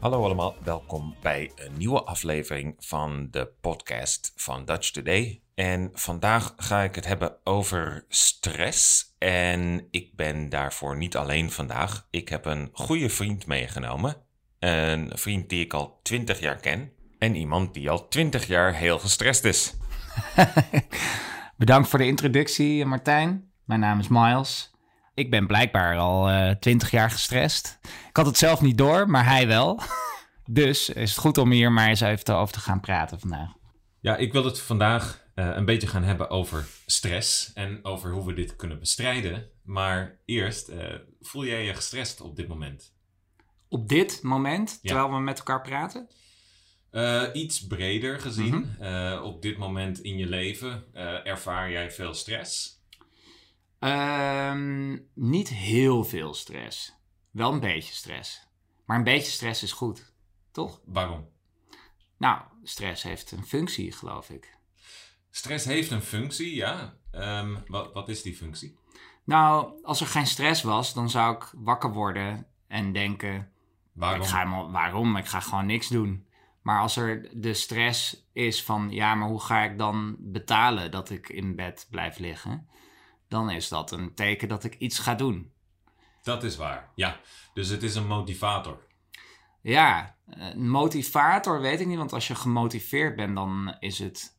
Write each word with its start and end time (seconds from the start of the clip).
Hallo 0.00 0.24
allemaal, 0.24 0.54
welkom 0.64 1.14
bij 1.22 1.50
een 1.54 1.76
nieuwe 1.76 2.02
aflevering 2.02 2.74
van 2.78 3.28
de 3.30 3.50
podcast 3.60 4.32
van 4.36 4.64
Dutch 4.64 4.90
Today. 4.90 5.40
En 5.54 5.90
vandaag 5.92 6.54
ga 6.56 6.82
ik 6.82 6.94
het 6.94 7.06
hebben 7.06 7.36
over 7.44 8.04
stress. 8.08 9.14
En 9.18 9.86
ik 9.90 10.16
ben 10.16 10.48
daarvoor 10.48 10.96
niet 10.96 11.16
alleen 11.16 11.50
vandaag. 11.50 12.06
Ik 12.10 12.28
heb 12.28 12.44
een 12.44 12.70
goede 12.72 13.08
vriend 13.08 13.46
meegenomen. 13.46 14.16
Een 14.58 15.10
vriend 15.14 15.48
die 15.48 15.64
ik 15.64 15.72
al 15.72 16.00
20 16.02 16.40
jaar 16.40 16.60
ken. 16.60 16.92
En 17.18 17.34
iemand 17.34 17.74
die 17.74 17.90
al 17.90 18.08
20 18.08 18.46
jaar 18.46 18.74
heel 18.74 18.98
gestrest 18.98 19.44
is. 19.44 19.76
Bedankt 21.56 21.88
voor 21.88 21.98
de 21.98 22.06
introductie, 22.06 22.84
Martijn. 22.84 23.50
Mijn 23.64 23.80
naam 23.80 23.98
is 23.98 24.08
Miles. 24.08 24.70
Ik 25.18 25.30
ben 25.30 25.46
blijkbaar 25.46 25.96
al 25.96 26.30
uh, 26.30 26.50
20 26.50 26.90
jaar 26.90 27.10
gestrest. 27.10 27.78
Ik 28.08 28.16
had 28.16 28.26
het 28.26 28.38
zelf 28.38 28.60
niet 28.60 28.78
door, 28.78 29.10
maar 29.10 29.24
hij 29.24 29.46
wel. 29.46 29.80
dus 30.60 30.88
is 30.88 31.10
het 31.10 31.18
goed 31.18 31.38
om 31.38 31.50
hier 31.50 31.72
maar 31.72 31.88
eens 31.88 32.00
even 32.00 32.36
over 32.36 32.54
te 32.54 32.60
gaan 32.60 32.80
praten 32.80 33.20
vandaag. 33.20 33.52
Ja, 34.00 34.16
ik 34.16 34.32
wil 34.32 34.44
het 34.44 34.60
vandaag 34.60 35.24
uh, 35.34 35.50
een 35.54 35.64
beetje 35.64 35.86
gaan 35.86 36.02
hebben 36.02 36.30
over 36.30 36.66
stress 36.86 37.52
en 37.52 37.84
over 37.84 38.10
hoe 38.10 38.26
we 38.26 38.32
dit 38.32 38.56
kunnen 38.56 38.78
bestrijden. 38.78 39.48
Maar 39.62 40.18
eerst, 40.24 40.68
uh, 40.70 40.94
voel 41.20 41.44
jij 41.44 41.64
je 41.64 41.74
gestrest 41.74 42.20
op 42.20 42.36
dit 42.36 42.48
moment? 42.48 42.94
Op 43.68 43.88
dit 43.88 44.22
moment, 44.22 44.78
terwijl 44.82 45.10
we 45.10 45.20
met 45.20 45.38
elkaar 45.38 45.62
praten? 45.62 46.08
Uh, 46.92 47.22
iets 47.32 47.66
breder 47.66 48.20
gezien, 48.20 48.54
mm 48.54 48.76
-hmm. 48.78 49.22
op 49.22 49.42
dit 49.42 49.58
moment 49.58 50.00
in 50.00 50.16
je 50.16 50.26
leven, 50.26 50.84
ervaar 51.24 51.70
jij 51.70 51.90
veel 51.90 52.14
stress? 52.14 52.77
Um, 53.80 55.08
niet 55.14 55.48
heel 55.48 56.04
veel 56.04 56.34
stress. 56.34 56.96
Wel 57.30 57.52
een 57.52 57.60
beetje 57.60 57.94
stress. 57.94 58.46
Maar 58.86 58.96
een 58.96 59.04
beetje 59.04 59.32
stress 59.32 59.62
is 59.62 59.72
goed, 59.72 60.12
toch? 60.50 60.80
Waarom? 60.84 61.28
Nou, 62.16 62.40
stress 62.62 63.02
heeft 63.02 63.30
een 63.30 63.46
functie, 63.46 63.92
geloof 63.92 64.30
ik. 64.30 64.56
Stress 65.30 65.64
heeft 65.64 65.90
een 65.90 66.02
functie, 66.02 66.54
ja. 66.54 66.96
Um, 67.12 67.64
wat, 67.66 67.92
wat 67.92 68.08
is 68.08 68.22
die 68.22 68.36
functie? 68.36 68.78
Nou, 69.24 69.72
als 69.82 70.00
er 70.00 70.06
geen 70.06 70.26
stress 70.26 70.62
was, 70.62 70.94
dan 70.94 71.10
zou 71.10 71.36
ik 71.36 71.50
wakker 71.56 71.92
worden 71.92 72.46
en 72.66 72.92
denken... 72.92 73.52
Waarom? 73.92 74.22
Ik 74.22 74.28
ga, 74.28 74.70
waarom? 74.70 75.16
Ik 75.16 75.26
ga 75.26 75.40
gewoon 75.40 75.66
niks 75.66 75.88
doen. 75.88 76.26
Maar 76.62 76.80
als 76.80 76.96
er 76.96 77.40
de 77.40 77.54
stress 77.54 78.26
is 78.32 78.64
van... 78.64 78.90
Ja, 78.90 79.14
maar 79.14 79.28
hoe 79.28 79.40
ga 79.40 79.62
ik 79.62 79.78
dan 79.78 80.16
betalen 80.18 80.90
dat 80.90 81.10
ik 81.10 81.28
in 81.28 81.56
bed 81.56 81.86
blijf 81.90 82.18
liggen? 82.18 82.68
Dan 83.28 83.50
is 83.50 83.68
dat 83.68 83.90
een 83.90 84.14
teken 84.14 84.48
dat 84.48 84.64
ik 84.64 84.74
iets 84.74 84.98
ga 84.98 85.14
doen. 85.14 85.52
Dat 86.22 86.44
is 86.44 86.56
waar, 86.56 86.92
ja. 86.94 87.20
Dus 87.54 87.68
het 87.68 87.82
is 87.82 87.94
een 87.94 88.06
motivator. 88.06 88.86
Ja, 89.60 90.16
een 90.26 90.70
motivator 90.70 91.60
weet 91.60 91.80
ik 91.80 91.86
niet. 91.86 91.96
Want 91.96 92.12
als 92.12 92.28
je 92.28 92.34
gemotiveerd 92.34 93.16
bent, 93.16 93.34
dan 93.34 93.76
is 93.78 93.98
het 93.98 94.38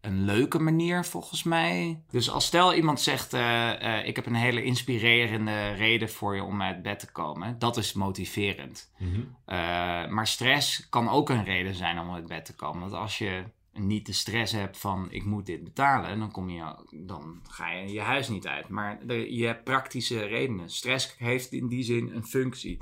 een 0.00 0.24
leuke 0.24 0.58
manier 0.58 1.04
volgens 1.04 1.42
mij. 1.42 2.02
Dus 2.10 2.30
als 2.30 2.46
stel 2.46 2.74
iemand 2.74 3.00
zegt: 3.00 3.34
uh, 3.34 3.40
uh, 3.82 4.06
Ik 4.06 4.16
heb 4.16 4.26
een 4.26 4.34
hele 4.34 4.62
inspirerende 4.62 5.70
reden 5.70 6.10
voor 6.10 6.34
je 6.34 6.42
om 6.42 6.62
uit 6.62 6.82
bed 6.82 6.98
te 6.98 7.12
komen, 7.12 7.58
dat 7.58 7.76
is 7.76 7.92
motiverend. 7.92 8.92
Mm 8.98 9.12
-hmm. 9.12 9.36
uh, 9.46 10.08
maar 10.08 10.26
stress 10.26 10.88
kan 10.88 11.08
ook 11.08 11.30
een 11.30 11.44
reden 11.44 11.74
zijn 11.74 11.98
om 11.98 12.14
uit 12.14 12.26
bed 12.26 12.44
te 12.44 12.54
komen. 12.54 12.80
Want 12.80 12.92
als 12.92 13.18
je 13.18 13.44
niet 13.72 14.06
de 14.06 14.12
stress 14.12 14.52
hebt 14.52 14.78
van 14.78 15.06
ik 15.10 15.24
moet 15.24 15.46
dit 15.46 15.64
betalen, 15.64 16.18
dan, 16.18 16.30
kom 16.30 16.50
je, 16.50 16.74
dan 16.90 17.40
ga 17.48 17.70
je 17.70 17.92
je 17.92 18.00
huis 18.00 18.28
niet 18.28 18.46
uit. 18.46 18.68
Maar 18.68 19.06
je 19.14 19.46
hebt 19.46 19.64
praktische 19.64 20.24
redenen. 20.24 20.70
Stress 20.70 21.14
heeft 21.18 21.52
in 21.52 21.68
die 21.68 21.82
zin 21.82 22.10
een 22.14 22.26
functie. 22.26 22.78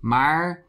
Maar 0.00 0.64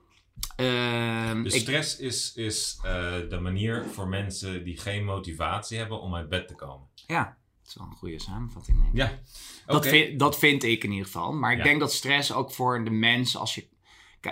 uh, 0.60 1.44
dus 1.44 1.60
stress 1.60 1.98
is, 1.98 2.34
is 2.36 2.80
uh, 2.86 3.30
de 3.30 3.40
manier 3.42 3.86
voor 3.86 4.08
mensen 4.08 4.64
die 4.64 4.78
geen 4.78 5.06
motivatie 5.06 5.78
hebben 5.78 6.02
om 6.02 6.16
uit 6.16 6.30
bed 6.30 6.48
te 6.48 6.56
komen. 6.56 6.88
Ja, 7.08 7.38
dat 7.62 7.68
is 7.68 7.76
wel 7.76 7.88
een 7.88 7.96
goede 7.96 8.20
samenvatting. 8.20 8.78
Denk 8.78 8.92
ik. 8.92 8.98
Ja, 8.98 9.06
okay. 9.06 9.20
dat, 9.66 9.88
vind, 9.88 10.20
dat 10.20 10.38
vind 10.38 10.64
ik 10.64 10.84
in 10.84 10.92
ieder 10.92 11.06
geval. 11.06 11.34
Maar 11.34 11.52
ik 11.52 11.58
ja. 11.58 11.64
denk 11.64 11.80
dat 11.80 11.94
stress 11.94 12.34
ook 12.34 12.52
voor 12.52 12.84
de 12.84 12.90
mens, 12.90 13.38
als 13.38 13.56
je, 13.56 13.68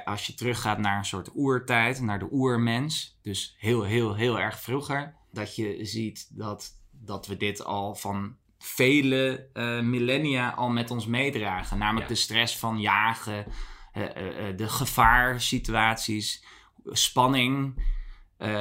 als 0.05 0.27
je 0.27 0.33
teruggaat 0.33 0.77
naar 0.77 0.97
een 0.97 1.05
soort 1.05 1.35
oertijd, 1.35 2.01
naar 2.01 2.19
de 2.19 2.27
oermens, 2.31 3.19
dus 3.21 3.55
heel, 3.57 3.83
heel, 3.83 4.15
heel 4.15 4.39
erg 4.39 4.59
vroeger, 4.59 5.15
dat 5.31 5.55
je 5.55 5.85
ziet 5.85 6.27
dat, 6.37 6.79
dat 6.91 7.27
we 7.27 7.37
dit 7.37 7.63
al 7.63 7.95
van 7.95 8.35
vele 8.59 9.49
uh, 9.53 9.81
millennia 9.81 10.49
al 10.49 10.69
met 10.69 10.91
ons 10.91 11.05
meedragen. 11.05 11.77
Namelijk 11.77 12.07
ja. 12.07 12.13
de 12.13 12.19
stress 12.19 12.57
van 12.57 12.79
jagen, 12.79 13.45
uh, 13.93 14.03
uh, 14.03 14.57
de 14.57 14.67
gevaarsituaties, 14.67 16.45
spanning. 16.85 17.85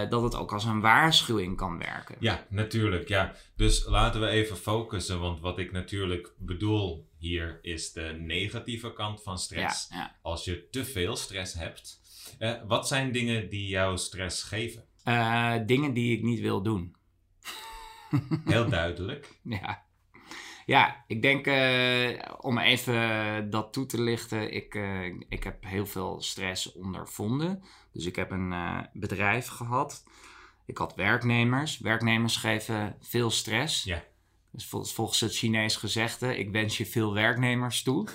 Dat 0.08 0.22
het 0.22 0.34
ook 0.34 0.52
als 0.52 0.64
een 0.64 0.80
waarschuwing 0.80 1.56
kan 1.56 1.78
werken. 1.78 2.16
Ja, 2.18 2.46
natuurlijk. 2.48 3.08
Ja. 3.08 3.34
Dus 3.56 3.86
laten 3.86 4.20
we 4.20 4.26
even 4.26 4.56
focussen. 4.56 5.20
Want 5.20 5.40
wat 5.40 5.58
ik 5.58 5.72
natuurlijk 5.72 6.32
bedoel 6.38 7.08
hier 7.18 7.58
is 7.62 7.92
de 7.92 8.16
negatieve 8.18 8.92
kant 8.92 9.22
van 9.22 9.38
stress. 9.38 9.88
Ja, 9.90 9.96
ja. 9.96 10.16
Als 10.22 10.44
je 10.44 10.68
te 10.70 10.84
veel 10.84 11.16
stress 11.16 11.54
hebt. 11.54 12.00
wat 12.66 12.88
zijn 12.88 13.12
dingen 13.12 13.48
die 13.48 13.68
jou 13.68 13.98
stress 13.98 14.42
geven? 14.42 14.84
Uh, 15.04 15.54
dingen 15.66 15.94
die 15.94 16.16
ik 16.16 16.22
niet 16.22 16.40
wil 16.40 16.62
doen. 16.62 16.96
Heel 18.44 18.68
duidelijk. 18.68 19.38
ja. 19.42 19.85
Ja, 20.66 21.04
ik 21.06 21.22
denk 21.22 21.46
uh, 21.46 22.18
om 22.40 22.58
even 22.58 23.50
dat 23.50 23.72
toe 23.72 23.86
te 23.86 24.02
lichten. 24.02 24.52
Ik, 24.52 24.74
uh, 24.74 25.04
ik 25.28 25.44
heb 25.44 25.64
heel 25.64 25.86
veel 25.86 26.22
stress 26.22 26.72
ondervonden. 26.72 27.62
Dus 27.92 28.06
ik 28.06 28.16
heb 28.16 28.30
een 28.30 28.54
bedrijf 28.92 29.46
gehad. 29.46 30.04
Ik 30.64 30.78
had 30.78 30.94
werknemers. 30.94 31.78
Werknemers 31.78 32.36
geven 32.36 32.96
veel 33.00 33.30
stress. 33.30 33.84
Ja. 33.84 34.02
Dus 34.50 34.66
vol 34.66 34.84
volgens 34.84 35.20
het 35.20 35.36
Chinees 35.36 35.76
gezegde: 35.76 36.38
ik 36.38 36.50
wens 36.50 36.76
je 36.76 36.86
veel 36.86 37.14
werknemers 37.14 37.82
toe. 37.82 38.08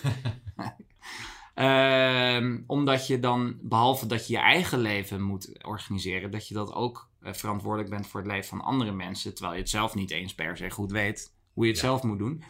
Uh, 1.55 2.59
omdat 2.67 3.07
je 3.07 3.19
dan, 3.19 3.57
behalve 3.61 4.05
dat 4.05 4.27
je 4.27 4.33
je 4.33 4.39
eigen 4.39 4.79
leven 4.79 5.21
moet 5.21 5.63
organiseren, 5.65 6.31
dat 6.31 6.47
je 6.47 6.53
dat 6.53 6.73
ook 6.73 7.09
uh, 7.21 7.33
verantwoordelijk 7.33 7.89
bent 7.89 8.07
voor 8.07 8.19
het 8.19 8.29
leven 8.29 8.49
van 8.49 8.61
andere 8.61 8.91
mensen. 8.91 9.33
Terwijl 9.33 9.55
je 9.55 9.61
het 9.61 9.69
zelf 9.69 9.95
niet 9.95 10.11
eens 10.11 10.35
per 10.35 10.57
se 10.57 10.69
goed 10.69 10.91
weet 10.91 11.39
hoe 11.53 11.65
je 11.65 11.71
het 11.71 11.79
ja. 11.79 11.87
zelf 11.87 12.03
moet 12.03 12.19
doen. 12.19 12.43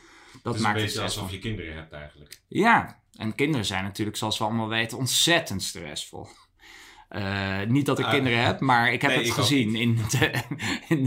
Dat 0.44 0.54
dus 0.54 0.62
maakt 0.62 0.78
een 0.78 0.84
beetje 0.84 1.02
alsof 1.02 1.32
je 1.32 1.40
kinderen 1.40 1.76
hebt 1.76 1.92
eigenlijk. 1.92 2.42
Ja, 2.48 3.02
en 3.14 3.36
kinderen 3.36 3.66
zijn 3.66 3.84
natuurlijk, 3.84 4.18
zoals 4.18 4.38
we 4.38 4.44
allemaal 4.44 4.68
weten, 4.68 4.98
ontzettend 4.98 5.64
stressvol. 5.64 6.28
Uh, 7.10 7.62
niet 7.68 7.86
dat 7.86 8.00
ik 8.00 8.06
uh, 8.06 8.12
kinderen 8.12 8.44
heb, 8.44 8.60
maar 8.60 8.94
ik 8.94 9.02
heb 9.02 9.12
nee, 9.12 9.20
het 9.20 9.28
ik 9.28 9.34
gezien. 9.34 9.76
In 9.76 9.96
de, 9.96 10.44
in 10.88 11.04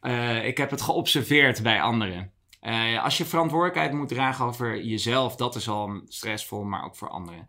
de, 0.00 0.42
ik 0.44 0.58
heb 0.58 0.70
het 0.70 0.80
geobserveerd 0.80 1.62
bij 1.62 1.82
anderen. 1.82 2.32
Uh, 2.62 3.04
als 3.04 3.18
je 3.18 3.24
verantwoordelijkheid 3.24 3.92
moet 3.92 4.08
dragen 4.08 4.44
over 4.44 4.84
jezelf, 4.84 5.36
dat 5.36 5.54
is 5.54 5.68
al 5.68 6.00
stressvol, 6.08 6.64
maar 6.64 6.84
ook 6.84 6.96
voor 6.96 7.08
anderen. 7.08 7.46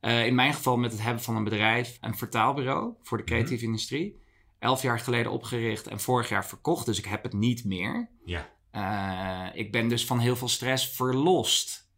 In 0.00 0.34
mijn 0.34 0.54
geval 0.54 0.76
met 0.76 0.92
het 0.92 1.02
hebben 1.02 1.22
van 1.22 1.36
een 1.36 1.44
bedrijf, 1.44 1.98
een 2.00 2.16
vertaalbureau 2.16 2.94
voor 3.02 3.18
de 3.18 3.24
creatieve 3.24 3.54
mm 3.54 3.60
-hmm. 3.60 3.68
industrie. 3.68 4.22
Elf 4.58 4.82
jaar 4.82 5.00
geleden 5.00 5.32
opgericht 5.32 5.86
en 5.86 6.00
vorig 6.00 6.28
jaar 6.28 6.46
verkocht, 6.46 6.86
dus 6.86 6.98
ik 6.98 7.04
heb 7.04 7.22
het 7.22 7.32
niet 7.32 7.64
meer. 7.64 8.08
Ja. 8.24 8.48
Uh, 8.76 9.46
ik 9.52 9.72
ben 9.72 9.88
dus 9.88 10.06
van 10.06 10.18
heel 10.18 10.36
veel 10.36 10.48
stress 10.48 10.88
verlost. 10.88 11.88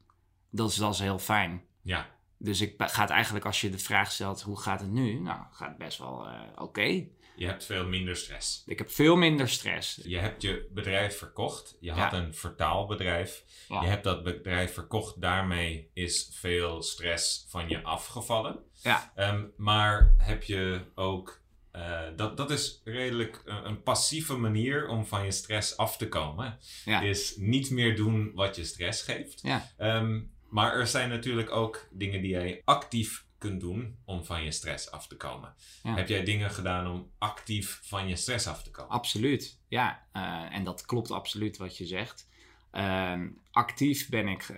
Dat 0.50 0.70
is, 0.70 0.76
dat 0.76 0.94
is 0.94 1.00
heel 1.00 1.18
fijn. 1.18 1.64
Ja. 1.82 2.06
Dus 2.38 2.60
ik 2.60 2.74
ga 2.76 3.00
het 3.00 3.10
eigenlijk, 3.10 3.44
als 3.44 3.60
je 3.60 3.70
de 3.70 3.78
vraag 3.78 4.12
stelt, 4.12 4.42
hoe 4.42 4.60
gaat 4.60 4.80
het 4.80 4.90
nu? 4.90 5.20
Nou, 5.20 5.40
gaat 5.50 5.78
best 5.78 5.98
wel 5.98 6.26
oké. 6.52 6.62
Okay. 6.62 7.12
Je 7.36 7.46
hebt 7.46 7.64
veel 7.64 7.86
minder 7.86 8.16
stress. 8.16 8.62
Ik 8.66 8.78
heb 8.78 8.90
veel 8.90 9.16
minder 9.16 9.48
stress. 9.48 10.00
Je 10.02 10.18
hebt 10.18 10.42
je 10.42 10.68
bedrijf 10.74 11.18
verkocht. 11.18 11.76
Je 11.80 11.92
had 11.92 12.12
ja. 12.12 12.18
een 12.18 12.34
vertaalbedrijf. 12.34 13.44
Ja. 13.68 13.82
Je 13.82 13.88
hebt 13.88 14.04
dat 14.04 14.22
bedrijf 14.22 14.74
verkocht. 14.74 15.20
Daarmee 15.20 15.90
is 15.94 16.30
veel 16.32 16.82
stress 16.82 17.46
van 17.48 17.68
je 17.68 17.82
afgevallen. 17.82 18.58
Ja. 18.72 19.12
Um, 19.16 19.52
maar 19.56 20.14
heb 20.18 20.42
je 20.42 20.84
ook... 20.94 21.40
Uh, 21.78 22.00
dat, 22.16 22.36
dat 22.36 22.50
is 22.50 22.80
redelijk 22.84 23.42
een, 23.44 23.66
een, 23.66 23.82
passieve 23.82 24.36
manier 24.36 24.88
om 24.88 25.06
van 25.06 25.24
je 25.24 25.30
stress 25.30 25.76
af 25.76 25.96
te 25.96 26.08
komen. 26.08 26.58
Ja. 26.84 27.00
Is 27.00 27.36
niet 27.36 27.70
meer 27.70 27.96
doen 27.96 28.32
wat 28.34 28.56
je 28.56 28.64
stress 28.64 29.02
geeft. 29.02 29.40
Ja. 29.42 29.68
Um, 29.78 30.32
maar 30.48 30.72
er 30.72 30.86
zijn 30.86 31.08
natuurlijk 31.08 31.50
ook 31.50 31.88
dingen 31.90 32.20
die 32.20 32.30
jij 32.30 32.62
actief 32.64 33.26
kunt 33.38 33.60
doen 33.60 33.96
om 34.04 34.24
van 34.24 34.44
je 34.44 34.50
stress 34.50 34.90
af 34.90 35.06
te 35.06 35.16
komen. 35.16 35.54
Ja. 35.82 35.94
Heb 35.94 36.08
jij 36.08 36.24
dingen 36.24 36.50
gedaan 36.50 36.86
om 36.86 37.10
actief 37.18 37.80
van 37.82 38.08
je 38.08 38.16
stress 38.16 38.46
af 38.46 38.62
te 38.62 38.70
komen? 38.70 38.90
Absoluut, 38.90 39.60
ja. 39.68 40.06
Uh, 40.12 40.54
en 40.54 40.64
dat 40.64 40.86
klopt 40.86 41.10
absoluut 41.10 41.56
wat 41.56 41.76
je 41.76 41.86
zegt. 41.86 42.28
Uh, 42.72 43.22
actief 43.50 44.08
ben 44.08 44.28
ik 44.28 44.54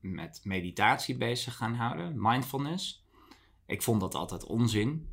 met 0.00 0.40
meditatie 0.42 1.16
bezig 1.16 1.56
gaan 1.56 1.74
houden, 1.74 2.12
mindfulness. 2.16 3.04
Ik 3.66 3.82
vond 3.82 4.00
dat 4.00 4.14
altijd 4.14 4.44
onzin. 4.44 5.08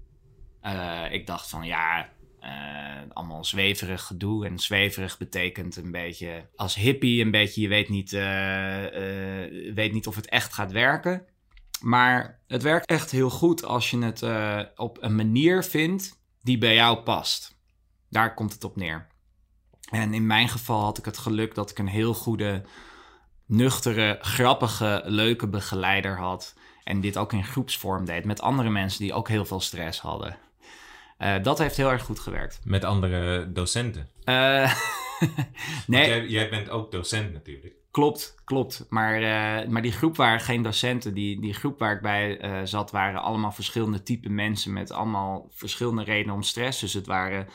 Uh, 0.63 1.11
ik 1.11 1.27
dacht 1.27 1.49
van 1.49 1.63
ja, 1.63 2.09
allemaal 3.13 3.45
zweverig 3.45 4.03
gedoe. 4.03 4.45
En 4.45 4.59
zweverig 4.59 5.17
betekent 5.17 5.75
een 5.75 5.91
beetje 5.91 6.49
als 6.55 6.75
hippie, 6.75 7.23
een 7.23 7.31
beetje 7.31 7.61
je 7.61 7.67
weet 7.67 7.89
niet, 7.89 8.11
weet 9.73 9.93
niet 9.93 10.07
of 10.07 10.15
het 10.15 10.29
echt 10.29 10.53
gaat 10.53 10.71
werken. 10.71 11.25
Maar 11.81 12.41
het 12.47 12.61
werkt 12.61 12.85
echt 12.85 13.11
heel 13.11 13.29
goed 13.29 13.65
als 13.65 13.89
je 13.89 14.03
het 14.03 14.23
op 14.75 14.97
een 15.03 15.15
manier 15.15 15.63
vindt 15.63 16.19
die 16.41 16.57
bij 16.57 16.73
jou 16.73 16.97
past. 16.97 17.57
Daar 18.09 18.33
komt 18.33 18.53
het 18.53 18.63
op 18.63 18.75
neer. 18.75 19.07
En 19.89 20.13
in 20.13 20.27
mijn 20.27 20.49
geval 20.49 20.83
had 20.83 20.97
ik 20.97 21.05
het 21.05 21.17
geluk 21.17 21.55
dat 21.55 21.69
ik 21.69 21.79
een 21.79 21.87
heel 21.87 22.13
goede, 22.13 22.63
nuchtere, 23.45 24.17
grappige, 24.21 25.01
leuke 25.05 25.47
begeleider 25.47 26.17
had. 26.17 26.55
En 26.83 27.01
dit 27.01 27.17
ook 27.17 27.33
in 27.33 27.45
groepsvorm 27.45 28.05
deed 28.05 28.25
met 28.25 28.41
andere 28.41 28.69
mensen 28.69 29.01
die 29.01 29.13
ook 29.13 29.27
heel 29.27 29.45
veel 29.45 29.59
stress 29.59 29.99
hadden. 29.99 30.37
Uh, 31.21 31.35
dat 31.43 31.57
heeft 31.57 31.77
heel 31.77 31.91
erg 31.91 32.03
goed 32.03 32.19
gewerkt. 32.19 32.59
Met 32.63 32.83
andere 32.83 33.51
docenten? 33.51 34.09
Uh, 34.25 34.73
nee. 35.87 36.07
Jij, 36.07 36.27
jij, 36.27 36.49
bent 36.49 36.69
ook 36.69 36.91
docent 36.91 37.33
natuurlijk. 37.33 37.73
Klopt, 37.91 38.35
klopt. 38.43 38.85
Maar, 38.89 39.21
uh, 39.21 39.69
maar 39.69 39.81
die 39.81 39.91
groep 39.91 40.15
waren 40.15 40.39
geen 40.39 40.61
docenten. 40.61 41.13
Die, 41.13 41.41
die 41.41 41.53
groep 41.53 41.79
waar 41.79 41.95
ik 41.95 42.01
bij 42.01 42.39
zat 42.63 42.91
waren 42.91 43.21
allemaal 43.21 43.51
verschillende 43.51 44.03
type 44.03 44.29
mensen 44.29 44.73
met 44.73 44.91
allemaal 44.91 45.47
verschillende 45.51 46.03
redenen 46.03 46.35
om 46.35 46.41
stress. 46.41 46.79
Dus 46.79 46.93
het 46.93 47.05
waren 47.05 47.47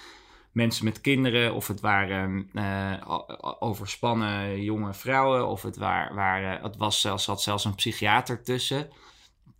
mensen 0.53 0.85
met 0.85 1.01
kinderen, 1.01 1.55
of 1.55 1.69
het 1.69 1.81
waren 1.81 2.51
overspannen 3.59 4.62
jonge 4.62 4.95
vrouwen, 4.95 5.49
of 5.49 5.62
het, 5.62 5.77
waar, 5.77 6.15
waren, 6.15 6.62
het 6.62 6.77
was 6.77 7.01
zelfs, 7.01 7.25
zat 7.25 7.43
zelfs 7.43 7.65
een 7.65 7.75
psychiater 7.75 8.43
tussen. 8.43 8.89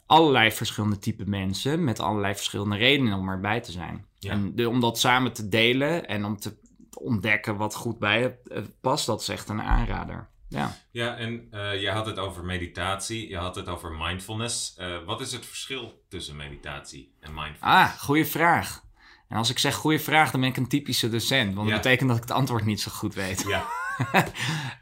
Allerlei 0.07 0.53
verschillende 0.53 0.99
type 0.99 1.25
mensen 1.27 1.85
met 1.85 2.01
allerlei 2.01 2.35
verschillende 2.35 2.77
redenen 2.77 3.19
om 3.19 3.29
erbij 3.29 3.61
te 3.61 3.73
zijn. 3.73 4.07
En 4.21 4.55
de, 4.55 4.69
om 4.69 4.81
dat 4.81 4.99
samen 4.99 5.33
te 5.33 5.49
delen 5.49 6.07
en 6.07 6.25
om 6.25 6.37
te 6.37 6.57
ontdekken 6.99 7.57
wat 7.57 7.75
goed 7.75 7.99
bij 7.99 8.21
je 8.21 8.65
past, 8.81 9.07
dat 9.07 9.21
is 9.21 9.29
echt 9.29 9.49
een 9.49 9.63
aanrader. 9.63 10.29
Ja, 10.49 10.77
ja 10.91 11.17
en 11.17 11.49
uh, 11.55 11.81
je 11.81 11.91
had 11.91 12.07
het 12.07 12.19
over 12.19 12.45
meditatie, 12.45 13.29
je 13.29 13.37
had 13.37 13.55
het 13.55 13.69
over 13.69 13.93
mindfulness. 13.93 14.77
Uh, 14.79 14.97
wat 15.05 15.21
is 15.21 15.33
het 15.33 15.47
verschil 15.47 16.03
tussen 16.09 16.37
meditatie 16.37 17.13
en 17.21 17.35
mindfulness? 17.35 17.63
Ah, 17.63 17.99
goede 17.99 18.25
vraag. 18.25 18.85
En 19.29 19.37
als 19.37 19.51
ik 19.51 19.59
zeg 19.59 19.75
goede 19.75 19.99
vraag, 19.99 20.31
dan 20.31 20.41
ben 20.41 20.51
ik 20.51 20.57
een 20.57 20.69
typische 20.69 21.09
docent. 21.09 21.55
Want 21.55 21.69
dat 21.69 21.83
betekent 21.83 22.09
dat 22.09 22.17
ik 22.17 22.25
het 22.25 22.33
antwoord 22.33 22.65
niet 22.65 22.81
zo 22.81 22.91
goed 22.91 23.15
weet. 23.15 23.45
Ja. 23.47 23.67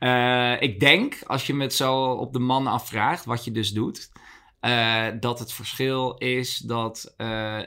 uh, 0.01 0.63
ik 0.69 0.81
denk, 0.81 1.19
als 1.27 1.47
je 1.47 1.55
me 1.55 1.63
het 1.63 1.75
zo 1.75 2.05
op 2.05 2.33
de 2.33 2.39
man 2.39 2.67
afvraagt, 2.67 3.25
wat 3.25 3.45
je 3.45 3.53
dus 3.53 3.71
doet... 3.71 4.13
dat 5.21 5.39
het 5.39 5.53
verschil 5.53 6.15
is 6.15 6.59
dat 6.59 7.15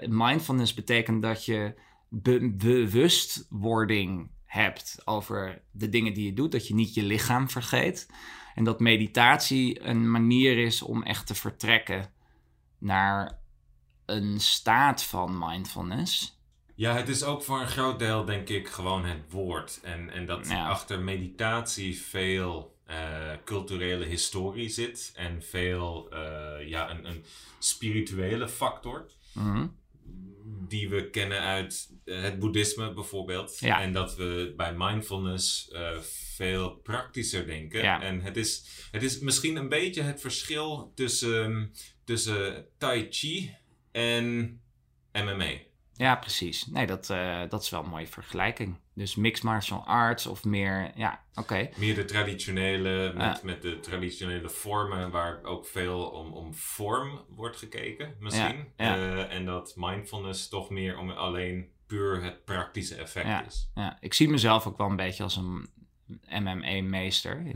mindfulness 0.07 0.73
betekent 0.73 1.21
dat 1.21 1.45
je 1.45 1.73
be 2.09 2.53
bewustwording 2.53 4.29
hebt 4.45 5.01
over 5.05 5.61
de 5.71 5.89
dingen 5.89 6.13
die 6.13 6.25
je 6.25 6.33
doet, 6.33 6.51
dat 6.51 6.67
je 6.67 6.73
niet 6.73 6.93
je 6.93 7.03
lichaam 7.03 7.49
vergeet. 7.49 8.09
En 8.55 8.63
dat 8.63 8.79
meditatie 8.79 9.83
een 9.83 10.11
manier 10.11 10.57
is 10.57 10.81
om 10.81 11.03
echt 11.03 11.27
te 11.27 11.35
vertrekken 11.35 12.13
naar 12.77 13.39
een 14.05 14.39
staat 14.39 15.03
van 15.03 15.37
mindfulness. 15.37 16.39
Ja, 16.75 16.93
het 16.93 17.09
is 17.09 17.23
ook 17.23 17.43
voor 17.43 17.59
een 17.59 17.67
groot 17.67 17.99
deel, 17.99 18.25
denk 18.25 18.49
ik, 18.49 18.67
gewoon 18.67 19.05
het 19.05 19.31
woord. 19.31 19.79
En, 19.83 20.09
en 20.09 20.25
dat 20.25 20.49
achter 20.49 20.99
meditatie 20.99 22.01
veel 22.01 22.76
uh, 22.89 23.31
culturele 23.45 24.05
historie 24.05 24.69
zit 24.69 25.11
en 25.15 25.43
veel 25.43 26.09
uh, 26.13 26.67
ja, 26.67 26.89
een, 26.89 27.05
een 27.05 27.23
spirituele 27.59 28.47
factor. 28.47 29.11
Mm 29.33 29.75
die 30.67 30.89
we 30.89 31.09
kennen 31.09 31.41
uit 31.41 31.89
eh, 32.05 32.21
het 32.21 32.39
boeddhisme 32.39 32.93
bijvoorbeeld. 32.93 33.59
En 33.61 33.93
dat 33.93 34.15
we 34.15 34.53
bij 34.57 34.73
mindfulness 34.77 35.69
uh, 35.73 35.97
veel 36.35 36.69
praktischer 36.75 37.45
denken. 37.45 38.01
En 38.01 38.21
het 38.21 38.37
is, 38.37 38.65
het 38.91 39.03
is 39.03 39.19
misschien 39.19 39.55
een 39.55 39.69
beetje 39.69 40.01
het 40.01 40.21
verschil 40.21 40.91
tussen, 40.95 41.71
tussen 42.03 42.65
Tai 42.77 43.07
Chi 43.09 43.55
en 43.91 44.59
MMA. 45.11 45.51
Ja, 45.93 46.15
precies. 46.15 46.65
Nee, 46.65 46.85
dat, 46.85 47.07
dat 47.49 47.61
is 47.61 47.69
wel 47.69 47.83
een 47.83 47.89
mooie 47.89 48.07
vergelijking. 48.07 48.79
Dus 48.97 49.15
mixed 49.15 49.43
martial 49.43 49.83
arts 49.85 50.25
of 50.25 50.43
meer, 50.43 50.91
ja, 50.95 51.23
oké. 51.35 51.69
Meer 51.75 51.95
de 51.95 52.05
traditionele, 52.05 53.13
met, 53.15 53.43
met 53.43 53.61
de 53.61 53.79
traditionele 53.79 54.49
vormen, 54.49 55.11
waar 55.11 55.43
ook 55.43 55.65
veel 55.65 56.05
om, 56.05 56.33
om 56.33 56.53
vorm 56.53 57.25
wordt 57.29 57.57
gekeken, 57.57 58.15
misschien. 58.19 58.67
Uh, 58.77 59.33
en 59.33 59.45
dat 59.45 59.73
mindfulness 59.75 60.49
toch 60.49 60.69
meer 60.69 60.97
om 60.97 61.09
alleen 61.09 61.69
puur 61.87 62.23
het 62.23 62.45
praktische 62.45 62.95
effect 62.95 63.47
is. 63.47 63.71
Ja, 63.75 63.97
ik 63.99 64.13
zie 64.13 64.29
mezelf 64.29 64.67
ook 64.67 64.77
wel 64.77 64.89
een 64.89 64.95
beetje 64.95 65.23
als 65.23 65.35
een 65.35 65.69
MMA-meester. 66.29 67.43
In, 67.45 67.55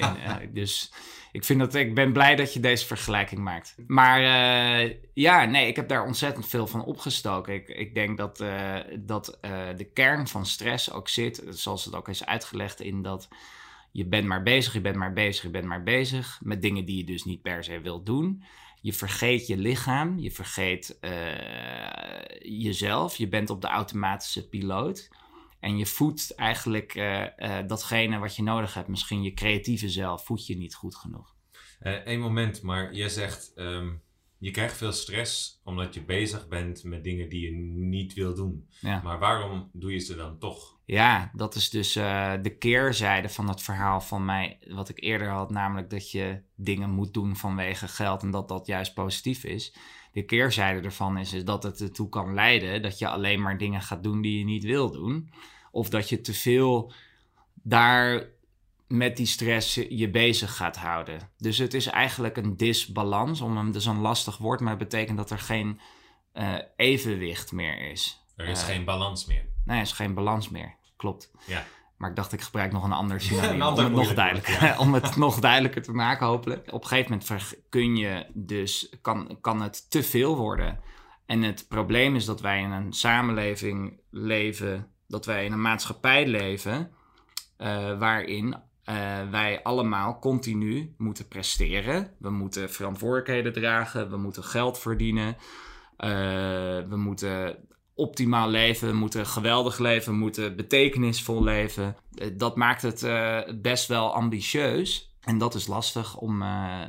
uh, 0.00 0.36
dus 0.52 0.92
ik, 1.32 1.44
vind 1.44 1.60
dat, 1.60 1.74
ik 1.74 1.94
ben 1.94 2.12
blij 2.12 2.36
dat 2.36 2.52
je 2.54 2.60
deze 2.60 2.86
vergelijking 2.86 3.40
maakt. 3.40 3.74
Maar 3.86 4.20
uh, 4.20 4.94
ja, 5.14 5.44
nee, 5.44 5.66
ik 5.66 5.76
heb 5.76 5.88
daar 5.88 6.06
ontzettend 6.06 6.48
veel 6.48 6.66
van 6.66 6.84
opgestoken. 6.84 7.54
Ik, 7.54 7.68
ik 7.68 7.94
denk 7.94 8.18
dat, 8.18 8.40
uh, 8.40 8.76
dat 8.98 9.38
de 9.76 9.90
kern 9.92 10.28
van 10.28 10.46
stress 10.46 10.92
ook 10.92 11.08
zit, 11.08 11.42
zoals 11.48 11.84
het 11.84 11.94
ook 11.94 12.08
is 12.08 12.26
uitgelegd, 12.26 12.80
in 12.80 13.02
dat 13.02 13.28
je 13.90 14.04
bent 14.04 14.26
maar 14.26 14.42
bezig, 14.42 14.72
je 14.72 14.80
bent 14.80 14.96
maar 14.96 15.12
bezig, 15.12 15.42
je 15.42 15.50
bent 15.50 15.64
maar 15.64 15.82
bezig 15.82 16.40
met 16.42 16.62
dingen 16.62 16.84
die 16.84 16.96
je 16.96 17.04
dus 17.04 17.24
niet 17.24 17.42
per 17.42 17.64
se 17.64 17.80
wilt 17.80 18.06
doen. 18.06 18.42
Je 18.80 18.92
vergeet 18.92 19.46
je 19.46 19.56
lichaam, 19.56 20.18
je 20.18 20.30
vergeet 20.30 20.98
jezelf, 22.42 23.16
je 23.16 23.28
bent 23.28 23.50
op 23.50 23.60
de 23.60 23.66
automatische 23.66 24.48
piloot. 24.48 25.08
En 25.62 25.76
je 25.76 25.86
voedt 25.86 26.34
eigenlijk 26.34 26.94
uh, 26.94 27.20
uh, 27.20 27.58
datgene 27.66 28.18
wat 28.18 28.36
je 28.36 28.42
nodig 28.42 28.74
hebt. 28.74 28.88
Misschien 28.88 29.22
je 29.22 29.34
creatieve 29.34 29.88
zelf 29.88 30.24
voed 30.24 30.46
je 30.46 30.56
niet 30.56 30.74
goed 30.74 30.96
genoeg. 30.96 31.34
Eén 31.80 32.18
uh, 32.18 32.22
moment, 32.22 32.62
maar 32.62 32.94
jij 32.94 33.08
zegt 33.08 33.52
um, 33.56 34.02
je 34.38 34.50
krijgt 34.50 34.76
veel 34.76 34.92
stress 34.92 35.60
omdat 35.64 35.94
je 35.94 36.04
bezig 36.04 36.48
bent 36.48 36.84
met 36.84 37.04
dingen 37.04 37.28
die 37.28 37.40
je 37.40 37.52
niet 37.86 38.14
wil 38.14 38.34
doen. 38.34 38.68
Ja. 38.80 39.00
Maar 39.02 39.18
waarom 39.18 39.70
doe 39.72 39.92
je 39.92 39.98
ze 39.98 40.16
dan 40.16 40.38
toch? 40.38 40.78
Ja, 40.84 41.30
dat 41.34 41.54
is 41.54 41.70
dus 41.70 41.92
de 42.42 42.56
keerzijde 42.58 43.28
van 43.28 43.48
het 43.48 43.62
verhaal 43.62 44.00
van 44.00 44.24
mij, 44.24 44.58
wat 44.68 44.88
ik 44.88 45.02
eerder 45.02 45.28
had, 45.28 45.50
namelijk 45.50 45.90
dat 45.90 46.10
je 46.10 46.42
dingen 46.56 46.90
moet 46.90 47.14
doen 47.14 47.36
vanwege 47.36 47.88
geld 47.88 48.22
en 48.22 48.30
dat 48.30 48.48
dat 48.48 48.66
juist 48.66 48.94
positief 48.94 49.44
is. 49.44 49.74
De 50.12 50.24
keerzijde 50.24 50.80
ervan 50.80 51.18
is, 51.18 51.32
is 51.32 51.44
dat 51.44 51.62
het 51.62 51.80
ertoe 51.80 52.08
kan 52.08 52.34
leiden 52.34 52.82
dat 52.82 52.98
je 52.98 53.08
alleen 53.08 53.40
maar 53.40 53.58
dingen 53.58 53.82
gaat 53.82 54.02
doen 54.02 54.22
die 54.22 54.38
je 54.38 54.44
niet 54.44 54.64
wil 54.64 54.90
doen. 54.90 55.32
Of 55.70 55.88
dat 55.88 56.08
je 56.08 56.20
te 56.20 56.34
veel 56.34 56.92
daar 57.54 58.28
met 58.86 59.16
die 59.16 59.26
stress 59.26 59.74
je 59.74 60.10
bezig 60.10 60.56
gaat 60.56 60.76
houden. 60.76 61.30
Dus 61.36 61.58
het 61.58 61.74
is 61.74 61.86
eigenlijk 61.86 62.36
een 62.36 62.56
disbalans, 62.56 63.40
om 63.40 63.56
hem, 63.56 63.72
dus 63.72 63.84
een 63.84 64.00
lastig 64.00 64.36
woord, 64.36 64.60
maar 64.60 64.70
het 64.70 64.78
betekent 64.78 65.16
dat 65.16 65.30
er 65.30 65.38
geen 65.38 65.80
uh, 66.34 66.54
evenwicht 66.76 67.52
meer 67.52 67.90
is. 67.90 68.24
Er 68.36 68.46
is 68.46 68.60
uh, 68.60 68.66
geen 68.66 68.84
balans 68.84 69.26
meer. 69.26 69.44
Nee, 69.64 69.76
er 69.76 69.82
is 69.82 69.92
geen 69.92 70.14
balans 70.14 70.48
meer. 70.48 70.76
Klopt. 70.96 71.30
Ja. 71.46 71.64
Maar 72.02 72.10
ik 72.10 72.16
dacht, 72.16 72.32
ik 72.32 72.40
gebruik 72.40 72.72
nog 72.72 72.84
een 72.84 72.92
ander 72.92 73.20
synoniem 73.30 73.62
om, 73.62 73.78
het 73.78 73.92
nog 73.92 74.14
duidelijker, 74.14 74.64
ja. 74.64 74.78
om 74.84 74.94
het 74.94 75.16
nog 75.16 75.40
duidelijker 75.40 75.82
te 75.82 75.92
maken, 75.92 76.26
hopelijk. 76.26 76.72
Op 76.72 76.82
een 76.82 76.88
gegeven 76.88 77.20
moment 77.28 77.54
kun 77.68 77.96
je 77.96 78.26
dus, 78.32 78.96
kan, 79.00 79.38
kan 79.40 79.62
het 79.62 79.90
te 79.90 80.02
veel 80.02 80.36
worden. 80.36 80.80
En 81.26 81.42
het 81.42 81.66
probleem 81.68 82.14
is 82.14 82.24
dat 82.24 82.40
wij 82.40 82.60
in 82.60 82.70
een 82.70 82.92
samenleving 82.92 84.00
leven 84.10 84.90
dat 85.08 85.26
wij 85.26 85.44
in 85.44 85.52
een 85.52 85.60
maatschappij 85.60 86.26
leven 86.26 86.90
uh, 87.58 87.98
waarin 87.98 88.46
uh, 88.84 89.30
wij 89.30 89.62
allemaal 89.62 90.18
continu 90.18 90.94
moeten 90.98 91.28
presteren. 91.28 92.14
We 92.18 92.30
moeten 92.30 92.70
verantwoordelijkheden 92.70 93.52
dragen, 93.52 94.10
we 94.10 94.16
moeten 94.16 94.44
geld 94.44 94.78
verdienen, 94.78 95.36
uh, 95.98 96.08
we 96.88 96.96
moeten 96.96 97.56
optimaal 97.94 98.48
leven, 98.48 98.96
moeten 98.96 99.26
geweldig 99.26 99.78
leven, 99.78 100.14
moeten 100.14 100.56
betekenisvol 100.56 101.42
leven. 101.42 101.96
dat 102.32 102.56
maakt 102.56 102.82
het 102.82 103.00
best 103.62 103.88
wel 103.88 104.14
ambitieus 104.14 105.16
en 105.20 105.38
dat 105.38 105.54
is 105.54 105.66
lastig 105.66 106.16
om 106.16 106.44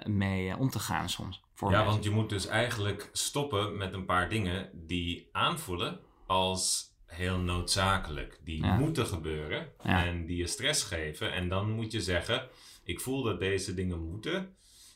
mee 0.05 0.57
om 0.57 0.69
te 0.69 0.79
gaan 0.79 1.09
soms. 1.09 1.41
ja, 1.69 1.85
want 1.85 2.03
je 2.03 2.09
moet 2.09 2.29
dus 2.29 2.47
eigenlijk 2.47 3.09
stoppen 3.11 3.77
met 3.77 3.93
een 3.93 4.05
paar 4.05 4.29
dingen 4.29 4.69
die 4.73 5.29
aanvoelen 5.31 5.99
als 6.27 6.93
heel 7.13 7.37
noodzakelijk. 7.37 8.39
Die 8.43 8.65
moeten 8.65 9.05
gebeuren 9.05 9.67
en 9.77 10.25
die 10.25 10.37
je 10.37 10.47
stress 10.47 10.83
geven. 10.83 11.33
En 11.33 11.49
dan 11.49 11.71
moet 11.71 11.91
je 11.91 12.01
zeggen: 12.01 12.47
Ik 12.83 12.99
voel 12.99 13.23
dat 13.23 13.39
deze 13.39 13.73
dingen 13.73 14.09
moeten, 14.09 14.55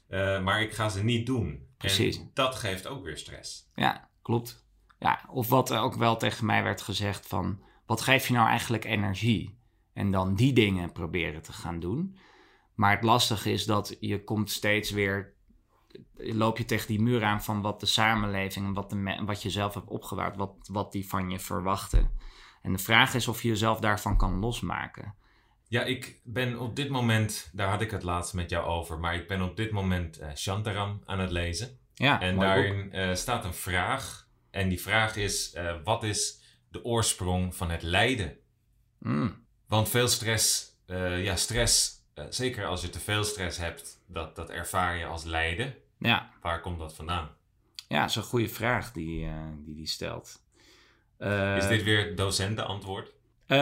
uh, 0.10 0.44
maar 0.44 0.62
ik 0.62 0.74
ga 0.74 0.90
ze 0.90 1.04
niet 1.04 1.26
doen. 1.26 1.66
Precies. 1.78 2.18
En 2.18 2.32
dat 2.34 2.56
geeft 2.56 2.88
ook 2.88 3.04
weer 3.04 3.18
stress. 3.18 3.70
Ja, 3.76 4.10
klopt. 4.22 4.66
Ja, 5.00 5.20
of 5.30 5.50
wat 5.50 5.74
ook 5.74 5.96
wel 5.96 6.18
tegen 6.18 6.46
mij 6.46 6.64
werd 6.64 6.82
gezegd: 6.82 7.28
van 7.28 7.62
wat 7.86 8.02
geeft 8.02 8.26
je 8.26 8.34
nou 8.34 8.48
eigenlijk 8.48 8.86
energie? 8.86 9.60
En 9.94 10.12
dan 10.12 10.36
die 10.36 10.54
dingen 10.54 10.92
proberen 10.92 11.42
te 11.42 11.54
gaan 11.54 11.80
doen. 11.80 12.18
Maar 12.76 12.92
het 12.92 13.04
lastige 13.04 13.52
is 13.52 13.66
dat 13.66 13.98
je 14.00 14.24
komt 14.24 14.52
steeds 14.52 14.92
weer 14.92 15.36
loop 16.16 16.58
je 16.58 16.66
tegen 16.66 16.88
die 16.88 17.02
muur 17.02 17.24
aan 17.24 17.44
van 17.44 17.62
wat 17.62 17.80
de 17.80 17.86
samenleving 17.86 18.66
en 18.66 18.74
wat, 18.74 18.90
de, 18.90 19.22
wat 19.26 19.42
je 19.42 19.50
zelf 19.50 19.74
hebt 19.74 19.90
opgebouwd, 19.90 20.36
wat, 20.36 20.54
wat 20.72 20.92
die 20.92 21.08
van 21.08 21.30
je 21.30 21.40
verwachten. 21.40 22.12
En 22.62 22.72
de 22.72 22.80
vraag 22.80 23.14
is 23.14 23.28
of 23.28 23.42
je 23.42 23.48
jezelf 23.48 23.80
daarvan 23.80 24.18
kan 24.18 24.40
losmaken. 24.40 25.16
Ja, 25.68 25.84
ik 25.84 26.20
ben 26.24 26.60
op 26.60 26.76
dit 26.76 26.90
moment, 26.90 27.50
daar 27.54 27.70
had 27.70 27.82
ik 27.82 27.92
het 27.92 28.04
laatst 28.04 28.34
met 28.34 28.50
jou 28.50 28.66
over, 28.66 29.00
maar 29.00 29.16
ik 29.16 29.28
ben 29.28 29.42
op 29.42 29.56
dit 29.56 29.72
moment 29.72 30.22
uh, 30.22 30.28
Shantaram 30.36 31.02
aan 31.06 31.20
het 31.20 31.32
lezen. 31.32 31.78
Ja, 31.94 32.22
En 32.22 32.40
daarin 32.40 32.92
eh, 32.92 33.14
staat 33.14 33.46
een 33.46 33.54
vraag. 33.54 34.27
En 34.52 34.70
die 34.70 34.82
vraag 34.82 35.16
is: 35.16 35.54
eh, 35.54 35.76
wat 35.84 36.04
is 36.04 36.40
de 36.70 36.84
oorsprong 36.84 37.56
van 37.56 37.70
het 37.70 37.82
lijden? 37.82 38.38
Mm, 39.00 39.46
Want 39.68 39.90
veel 39.90 40.08
stress, 40.08 40.72
eh, 40.86 41.24
ja, 41.24 41.36
stress, 41.36 41.92
eh, 42.14 42.26
zeker 42.30 42.66
als 42.66 42.82
je 42.82 42.90
te 42.90 43.00
veel 43.00 43.24
stress 43.24 43.58
hebt, 43.58 44.02
dat, 44.08 44.36
dat 44.36 44.50
ervaar 44.50 44.98
je 44.98 45.06
als 45.06 45.24
lijden. 45.24 45.76
ja. 46.00 46.30
Waar 46.42 46.62
komt 46.62 46.80
dat 46.80 46.96
vandaan? 46.96 47.36
ja, 47.88 48.00
dat 48.02 48.10
is 48.10 48.16
een 48.16 48.24
goede 48.24 48.50
vraag 48.50 48.92
die 48.92 49.30
die, 49.66 49.76
die 49.76 49.88
stelt. 49.88 50.42
Is 51.58 51.68
dit 51.68 51.84
weer 51.84 52.06
het 52.06 52.18
docentenantwoord? 52.18 53.12
Eh, 53.48 53.58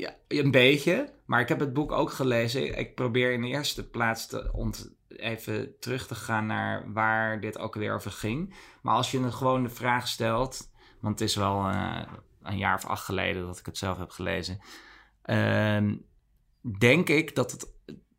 ja, 0.00 0.16
een 0.28 0.50
beetje, 0.50 1.12
maar 1.26 1.40
ik 1.40 1.48
heb 1.48 1.60
het 1.60 1.72
boek 1.72 1.92
ook 1.92 2.10
gelezen. 2.10 2.78
Ik 2.78 2.94
probeer 2.94 3.32
in 3.32 3.40
de 3.42 3.48
eerste 3.48 3.88
plaats 3.88 4.26
te 4.26 4.50
ont 4.52 4.90
even 5.16 5.78
terug 5.78 6.06
te 6.06 6.14
gaan 6.14 6.46
naar 6.46 6.92
waar 6.92 7.40
dit 7.40 7.58
ook 7.58 7.74
weer 7.74 7.94
over 7.94 8.10
ging. 8.10 8.54
Maar 8.82 8.94
als 8.94 9.10
je 9.10 9.32
gewoon 9.32 9.62
de 9.62 9.68
vraag 9.68 10.08
stelt, 10.08 10.70
want 11.00 11.18
het 11.18 11.28
is 11.28 11.36
wel 11.36 11.68
eh, 11.68 12.02
een 12.42 12.58
jaar 12.58 12.74
of 12.74 12.86
acht 12.86 13.04
geleden 13.04 13.46
dat 13.46 13.58
ik 13.58 13.66
het 13.66 13.78
zelf 13.78 13.98
heb 13.98 14.10
gelezen, 14.10 14.60
ehm, 15.22 15.96
denk 16.78 17.08
ik 17.08 17.34
dat 17.34 17.50
het 17.50 17.72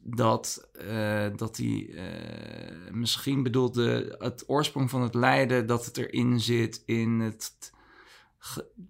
dat, 0.08 0.70
eh, 0.72 1.28
dat 1.36 1.58
hij 1.58 1.90
eh, 1.94 2.92
misschien 2.92 3.44
bedoelde 3.44 4.16
het 4.20 4.44
oorsprong 4.48 4.90
van 4.90 5.02
het 5.02 5.14
lijden, 5.14 5.68
dat 5.68 5.86
het 5.86 5.98
erin 5.98 6.40
zit 6.40 6.84
in 6.86 7.20
het 7.20 7.74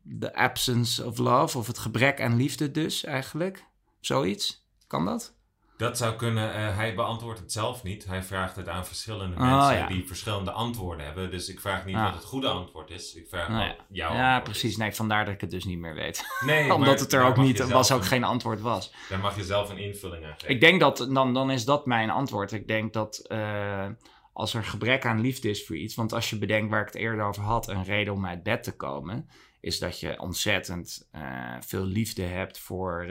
de 0.04 0.34
absence 0.34 1.06
of 1.06 1.18
love, 1.18 1.58
of 1.58 1.68
het 1.68 1.78
gebrek 1.78 2.22
aan 2.22 2.36
liefde 2.36 2.72
dus 2.72 3.04
eigenlijk. 3.04 3.66
Zoiets. 4.00 4.68
Kan 4.88 5.06
dat? 5.06 5.36
Dat 5.78 5.98
zou 5.98 6.16
kunnen. 6.16 6.54
eh, 6.54 6.76
hij 6.76 6.96
beantwoordt 6.96 7.40
het 7.40 7.52
zelf 7.52 7.84
niet. 7.84 8.06
Hij 8.06 8.24
vraagt 8.24 8.56
het 8.56 8.70
aan 8.70 8.86
verschillende 8.86 9.36
Oh, 9.36 9.42
mensen 9.42 9.78
ja. 9.78 9.88
die 9.88 10.08
verschillende 10.08 10.52
antwoorden 10.52 11.06
hebben. 11.06 11.32
Dus 11.32 11.50
ik 11.50 11.60
vraag 11.60 11.86
niet 11.86 11.96
Ah. 11.96 12.04
wat 12.04 12.14
het 12.14 12.24
goede 12.24 12.48
antwoord 12.48 12.90
is. 12.90 13.16
Ik 13.16 13.28
vraag 13.30 13.48
Nou 13.50 13.64
ja. 13.64 13.76
jouw 13.90 14.14
ja, 14.14 14.40
precies. 14.40 14.78
Nee, 14.78 14.92
vandaar 14.94 15.26
dat 15.26 15.34
ik 15.34 15.42
het 15.42 15.52
dus 15.52 15.66
niet 15.66 15.80
meer 15.80 15.94
weet. 15.94 16.24
Nee, 16.46 16.68
maar 16.68 16.76
Omdat 16.78 17.00
het 17.00 17.14
er 17.14 17.24
ook 17.24 17.38
niet 17.38 17.68
was, 17.70 17.92
ook 17.92 18.00
een- 18.00 18.06
geen 18.06 18.24
antwoord 18.24 18.62
was. 18.62 18.94
Daar 19.10 19.20
mag 19.20 19.36
je 19.36 19.44
zelf 19.44 19.70
een 19.70 19.78
invulling 19.78 20.26
aan 20.26 20.34
geven. 20.34 20.50
Ik 20.50 20.60
denk 20.60 20.80
dat, 20.80 21.08
dan, 21.12 21.34
dan 21.34 21.52
is 21.52 21.66
dat 21.66 21.86
mijn 21.86 22.10
antwoord. 22.10 22.52
Ik 22.52 22.68
denk 22.68 22.94
dat 22.94 23.18
eh, 23.28 23.88
als 24.34 24.54
er 24.54 24.64
gebrek 24.64 25.06
aan 25.06 25.22
liefde 25.22 25.50
is 25.50 25.66
voor 25.66 25.76
iets, 25.78 25.96
want 25.96 26.14
als 26.14 26.30
je 26.30 26.38
bedenkt 26.38 26.72
waar 26.72 26.82
ik 26.82 26.88
het 26.88 26.96
eerder 26.96 27.26
over 27.26 27.44
had, 27.44 27.68
een 27.68 27.84
reden 27.84 28.14
om 28.14 28.26
uit 28.26 28.44
bed 28.44 28.64
te 28.64 28.76
komen, 28.76 29.30
is 29.60 29.80
dat 29.80 30.00
je 30.00 30.20
ontzettend 30.20 31.08
eh, 31.12 31.22
veel 31.60 31.84
liefde 31.86 32.24
hebt 32.24 32.60
voor 32.60 33.06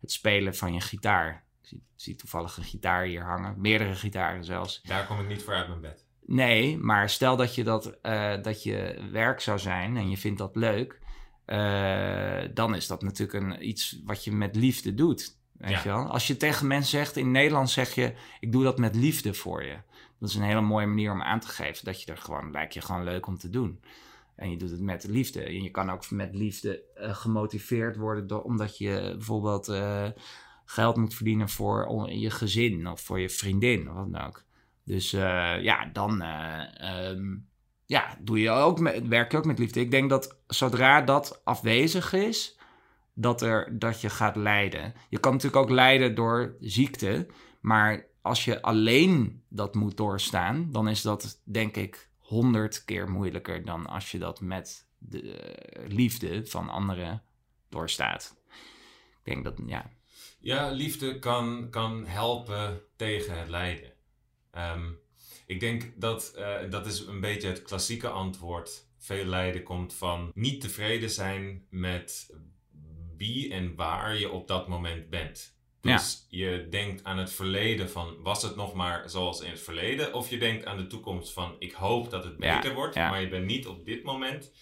het 0.00 0.12
spelen 0.12 0.54
van 0.54 0.72
je 0.74 0.80
gitaar. 0.80 1.43
Ik 1.70 1.78
zie, 1.96 2.16
toevallig 2.16 2.56
een 2.56 2.64
gitaar 2.64 3.04
hier 3.04 3.22
hangen, 3.24 3.54
meerdere 3.60 3.94
gitaren 3.94 4.44
zelfs. 4.44 4.82
Daar 4.82 5.06
kom 5.06 5.20
ik 5.20 5.28
niet 5.28 5.42
voor 5.42 5.54
uit 5.54 5.68
mijn 5.68 5.80
bed. 5.80 6.04
Nee, 6.26 6.78
maar 6.78 7.10
stel 7.10 7.36
dat 7.36 7.54
je, 7.54 7.64
dat, 7.64 8.00
eh, 8.02 8.42
dat 8.42 8.62
je 8.62 9.08
werk 9.10 9.40
zou 9.40 9.58
zijn 9.58 9.96
en 9.96 10.10
je 10.10 10.16
vindt 10.16 10.38
dat 10.38 10.56
leuk, 10.56 10.98
eh, 11.44 12.42
dan 12.54 12.74
is 12.74 12.86
dat 12.86 13.02
natuurlijk 13.02 13.44
een, 13.44 13.68
iets 13.68 14.00
wat 14.04 14.24
je 14.24 14.32
met 14.32 14.56
liefde 14.56 14.94
doet. 14.94 15.36
Weet 15.52 15.70
Ja. 15.70 15.80
je 15.82 15.88
wel? 15.88 16.06
Als 16.06 16.26
je 16.26 16.36
tegen 16.36 16.66
mensen 16.66 16.90
zegt, 16.98 17.16
in 17.16 17.30
Nederland 17.30 17.70
zeg 17.70 17.94
je, 17.94 18.14
ik 18.40 18.52
doe 18.52 18.62
dat 18.62 18.78
met 18.78 18.94
liefde 18.94 19.34
voor 19.34 19.64
je. 19.64 19.76
Dat 20.18 20.28
is 20.28 20.34
een 20.34 20.42
hele 20.42 20.60
mooie 20.60 20.86
manier 20.86 21.12
om 21.12 21.22
aan 21.22 21.40
te 21.40 21.48
geven 21.48 21.84
dat 21.84 22.02
je 22.02 22.12
er 22.12 22.18
gewoon, 22.18 22.50
lijkt 22.50 22.74
je 22.74 22.80
gewoon 22.80 23.04
leuk 23.04 23.26
om 23.26 23.38
te 23.38 23.50
doen. 23.50 23.80
En 24.36 24.50
je 24.50 24.56
doet 24.56 24.70
het 24.70 24.80
met 24.80 25.04
liefde. 25.04 25.42
En 25.42 25.62
je 25.62 25.70
kan 25.70 25.90
ook 25.90 26.10
met 26.10 26.34
liefde 26.34 26.82
eh, 26.94 27.14
gemotiveerd 27.14 27.96
worden 27.96 28.26
door, 28.26 28.42
omdat 28.42 28.78
je 28.78 29.12
bijvoorbeeld 29.16 29.68
geld 30.64 30.96
moet 30.96 31.14
verdienen 31.14 31.48
voor 31.48 32.10
je 32.10 32.30
gezin 32.30 32.88
of 32.88 33.00
voor 33.00 33.20
je 33.20 33.30
vriendin 33.30 33.88
of 33.88 33.94
wat 33.94 34.12
dan 34.12 34.26
ook. 34.26 34.44
Dus 34.84 35.12
eh, 35.12 35.62
ja, 35.62 35.90
dan 35.92 36.22
eh, 36.22 37.08
ehm, 37.08 37.36
ja, 37.86 38.16
doe 38.20 38.40
je 38.40 38.50
ook 38.50 38.80
met, 38.80 39.08
werk 39.08 39.32
je 39.32 39.38
ook 39.38 39.44
met 39.44 39.58
liefde. 39.58 39.80
Ik 39.80 39.90
denk 39.90 40.10
dat 40.10 40.38
zodra 40.46 41.00
dat 41.00 41.40
afwezig 41.44 42.12
is, 42.12 42.58
dat, 43.14 43.42
er, 43.42 43.78
dat 43.78 44.00
je 44.00 44.10
gaat 44.10 44.36
lijden. 44.36 44.94
Je 45.08 45.18
kan 45.18 45.32
natuurlijk 45.32 45.62
ook 45.62 45.70
lijden 45.70 46.14
door 46.14 46.56
ziekte, 46.60 47.26
maar 47.60 48.06
als 48.22 48.44
je 48.44 48.62
alleen 48.62 49.42
dat 49.48 49.74
moet 49.74 49.96
doorstaan, 49.96 50.68
dan 50.70 50.88
is 50.88 51.02
dat 51.02 51.40
denk 51.44 51.76
ik 51.76 52.08
honderd 52.18 52.84
keer 52.84 53.10
moeilijker 53.10 53.64
dan 53.64 53.86
als 53.86 54.10
je 54.10 54.18
dat 54.18 54.40
met 54.40 54.88
de 54.98 55.36
eh, 55.36 55.88
liefde 55.88 56.46
van 56.46 56.68
anderen 56.68 57.22
doorstaat. 57.68 58.36
Ik 59.24 59.32
denk 59.32 59.44
dat, 59.44 59.58
ja, 59.66 59.90
Ja, 60.44 60.70
liefde 60.70 61.18
kan, 61.18 61.70
kan 61.70 62.06
helpen 62.06 62.80
tegen 62.96 63.38
het 63.38 63.48
lijden. 63.48 63.92
Ehm, 64.50 64.90
ik 65.46 65.60
denk 65.60 65.92
dat 65.96 66.32
eh, 66.36 66.70
dat 66.70 66.86
is 66.86 67.00
een 67.00 67.20
beetje 67.20 67.48
het 67.48 67.62
klassieke 67.62 68.08
antwoord. 68.08 68.86
Veel 68.98 69.24
lijden 69.24 69.62
komt 69.62 69.94
van 69.94 70.30
niet 70.34 70.60
tevreden 70.60 71.10
zijn 71.10 71.66
met 71.70 72.34
wie 73.16 73.52
en 73.52 73.74
waar 73.74 74.18
je 74.18 74.30
op 74.30 74.48
dat 74.48 74.68
moment 74.68 75.10
bent. 75.10 75.56
Dus 75.80 76.26
je 76.28 76.66
denkt 76.70 77.04
aan 77.04 77.18
het 77.18 77.32
verleden 77.32 77.90
van 77.90 78.22
was 78.22 78.42
het 78.42 78.56
nog 78.56 78.74
maar 78.74 79.10
zoals 79.10 79.40
in 79.40 79.50
het 79.50 79.60
verleden? 79.60 80.14
Of 80.14 80.30
je 80.30 80.38
denkt 80.38 80.64
aan 80.64 80.76
de 80.76 80.86
toekomst 80.86 81.32
van 81.32 81.56
ik 81.58 81.72
hoop 81.72 82.10
dat 82.10 82.24
het 82.24 82.34
Ja, 82.38 82.56
beter 82.56 82.74
wordt, 82.74 82.94
ja. 82.94 83.10
maar 83.10 83.20
je 83.20 83.28
bent 83.28 83.46
niet 83.46 83.66
op 83.66 83.84
dit 83.84 84.02
moment 84.02 84.52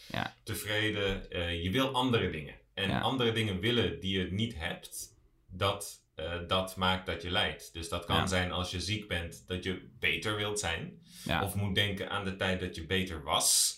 tevreden. 0.45 1.31
Eh, 1.31 1.63
je 1.63 1.71
wil 1.71 1.89
andere 1.89 2.31
dingen. 2.31 2.55
En 2.75 3.03
andere 3.03 3.33
dingen 3.33 3.61
willen 3.61 4.01
die 4.01 4.19
je 4.19 4.33
niet 4.33 4.55
hebt, 4.57 5.12
dat, 5.53 6.03
eh, 6.15 6.33
dat 6.47 6.77
maakt 6.77 7.07
dat 7.07 7.23
je 7.23 7.31
lijdt. 7.31 7.73
Dus 7.73 7.89
dat 7.89 8.05
kan 8.05 8.17
Ja. 8.17 8.27
zijn 8.27 8.53
als 8.53 8.71
je 8.71 8.81
ziek 8.81 9.09
bent, 9.09 9.45
dat 9.47 9.65
je 9.65 9.91
beter 9.99 10.37
wilt 10.37 10.59
zijn. 10.61 11.01
ja, 11.25 11.43
Of 11.45 11.55
moet 11.55 11.75
denken 11.75 12.11
aan 12.11 12.25
de 12.25 12.37
tijd 12.37 12.61
dat 12.61 12.75
je 12.75 12.87
beter 12.87 13.23
was. 13.23 13.77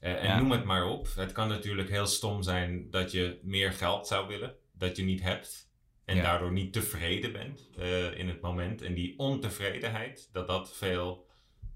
Eh, 0.00 0.14
en 0.16 0.24
Ja. 0.24 0.38
noem 0.38 0.50
het 0.50 0.64
maar 0.64 0.86
op. 0.86 1.08
Het 1.14 1.32
kan 1.32 1.48
natuurlijk 1.48 1.88
heel 1.88 2.06
stom 2.06 2.42
zijn 2.42 2.90
dat 2.90 3.10
je 3.12 3.38
meer 3.42 3.72
geld 3.72 4.06
zou 4.06 4.26
willen, 4.28 4.54
dat 4.72 4.96
je 4.96 5.02
niet 5.02 5.22
hebt. 5.22 5.66
En 6.04 6.22
daardoor 6.22 6.52
niet 6.52 6.72
tevreden 6.72 7.32
bent 7.32 7.68
eh, 7.78 8.18
in 8.18 8.28
het 8.28 8.40
moment. 8.40 8.82
En 8.82 8.94
die 8.94 9.18
ontevredenheid, 9.18 10.28
dat 10.32 10.46
dat 10.46 10.76
veel 10.76 11.26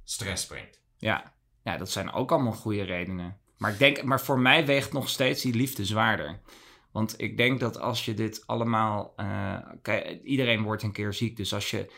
stress 0.04 0.46
brengt. 0.46 0.82
ja. 0.98 1.34
ja, 1.64 1.76
dat 1.76 1.90
zijn 1.90 2.12
ook 2.12 2.32
allemaal 2.32 2.52
goede 2.52 2.82
redenen. 2.82 3.38
Maar, 3.58 3.72
ik 3.72 3.78
denk, 3.78 4.02
maar 4.02 4.20
voor 4.20 4.38
mij 4.38 4.66
weegt 4.66 4.92
nog 4.92 5.08
steeds 5.08 5.42
die 5.42 5.54
liefde 5.54 5.84
zwaarder. 5.84 6.40
Want 6.92 7.14
ik 7.20 7.36
denk 7.36 7.60
dat 7.60 7.78
als 7.78 8.04
je 8.04 8.14
dit 8.14 8.42
allemaal. 8.46 9.14
kijk, 9.82 10.20
iedereen 10.22 10.62
wordt 10.62 10.82
een 10.82 10.92
keer 10.92 11.12
ziek. 11.12 11.36
Dus 11.36 11.54
als 11.54 11.70
je, 11.70 11.90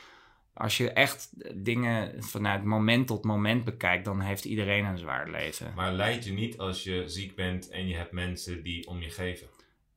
als 0.55 0.77
je 0.77 0.91
echt 0.91 1.31
dingen 1.65 2.25
vanuit 2.25 2.65
moment 2.65 3.07
tot 3.07 3.25
moment 3.25 3.65
bekijkt, 3.65 4.05
dan 4.05 4.21
heeft 4.21 4.45
iedereen 4.45 4.85
een 4.85 4.99
zwaar 4.99 5.31
leven. 5.31 5.73
Maar 5.75 5.93
leid 5.93 6.25
je 6.25 6.33
niet 6.33 6.59
als 6.59 6.83
je 6.85 7.03
ziek 7.09 7.35
bent 7.37 7.69
en 7.69 7.89
je 7.89 7.97
hebt 7.97 8.13
mensen 8.13 8.63
die 8.63 8.87
om 8.89 9.01
je 9.01 9.11
geven. 9.11 9.47